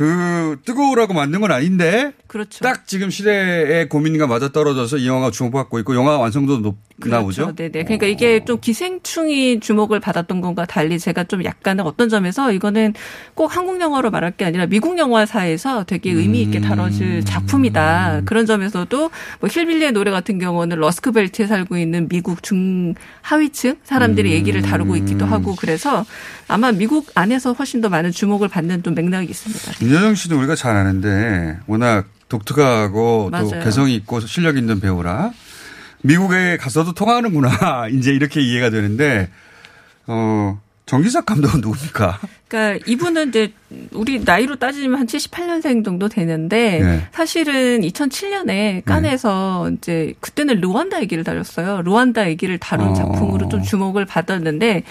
[0.00, 2.64] 그 뜨거우라고 만든 건 아닌데 그렇죠.
[2.64, 6.78] 딱 지금 시대의 고민과 맞아 떨어져서 이 영화가 주목받고 있고 영화 완성도도 높
[7.08, 7.54] 나오죠.
[7.54, 7.56] 그렇죠.
[7.56, 7.84] 네네.
[7.84, 12.94] 그러니까 이게 좀 기생충이 주목을 받았던 것과 달리 제가 좀 약간은 어떤 점에서 이거는
[13.34, 16.62] 꼭 한국 영화로 말할 게 아니라 미국 영화사에서 되게 의미 있게 음.
[16.62, 18.22] 다뤄질 작품이다.
[18.24, 24.34] 그런 점에서도 뭐 힐빌리의 노래 같은 경우는 러스크벨트에 살고 있는 미국 중하위층 사람들이 음.
[24.34, 26.04] 얘기를 다루고 있기도 하고 그래서
[26.48, 29.84] 아마 미국 안에서 훨씬 더 많은 주목을 받는 좀 맥락이 있습니다.
[29.84, 33.64] 윤여정 씨는 우리가 잘 아는데 워낙 독특하고 또 맞아요.
[33.64, 35.32] 개성이 있고 실력 있는 배우라
[36.02, 39.30] 미국에 가서도 통하는구나 이제 이렇게 이해가 되는데
[40.06, 42.18] 어 정기석 감독은 누굽니까?
[42.50, 43.52] 그러니까 이분은 이제
[43.92, 47.06] 우리 나이로 따지면 한 78년생 정도 되는데 네.
[47.12, 51.82] 사실은 2007년에 깐에서 이제 그때는 루안다 얘기를 다뤘어요.
[51.82, 52.94] 루안다 얘기를 다룬 어.
[52.94, 54.82] 작품으로 좀 주목을 받았는데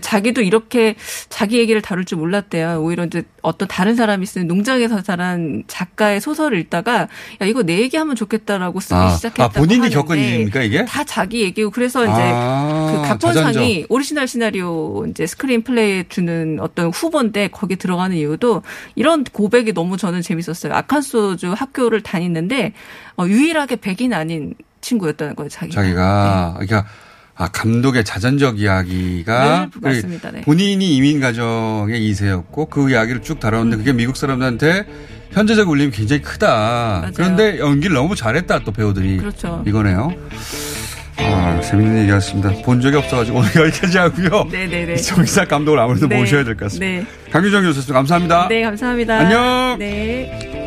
[0.00, 0.96] 자기도 이렇게
[1.28, 2.82] 자기 얘기를 다룰 줄 몰랐대요.
[2.82, 7.02] 오히려 이제 어떤 다른 사람이 쓰는 농장에서 자란 작가의 소설을 읽다가
[7.40, 10.84] 야 이거 내 얘기하면 좋겠다라고 쓰기 아, 시작했다고 아, 본인이 겪은 일입니까 이게?
[10.86, 13.92] 다 자기 얘기고 그래서 이제 아, 그 각본상이 자전적.
[13.92, 18.62] 오리지널 시나리오 이제 screenplay에 주는 어떤 후 보인데 거기 들어가는 이유도
[18.94, 20.72] 이런 고백이 너무 저는 재밌었어요.
[20.74, 22.72] 아칸소주 학교를 다니는데
[23.16, 25.82] 어, 유일하게 백인 아닌 친구였다는 거예요, 자기가.
[25.82, 26.86] 자기가 그러니까
[27.36, 30.30] 아 감독의 자전적 이야기가 네, 맞습니다.
[30.30, 30.42] 네.
[30.42, 34.86] 본인이 이민 가정의 2세였고 그 이야기를 쭉 다뤘는데 그게 미국 사람들한테
[35.32, 36.46] 현재적 울림이 굉장히 크다.
[37.00, 37.12] 맞아요.
[37.16, 39.64] 그런데 연기를 너무 잘했다 또 배우들이 그렇죠.
[39.66, 40.12] 이거네요.
[41.18, 42.50] 아, 재밌는 얘기였습니다.
[42.64, 44.48] 본 적이 없어가지고 오늘 여기까지 하고요.
[44.50, 44.96] 네네네.
[44.96, 46.18] 정기사 감독을 아무래도 네.
[46.18, 46.86] 모셔야 될 것 같습니다.
[46.86, 47.30] 네.
[47.30, 48.48] 강유정 교수님 감사합니다.
[48.48, 49.18] 네, 감사합니다.
[49.18, 49.76] 안녕.
[49.78, 50.63] 네.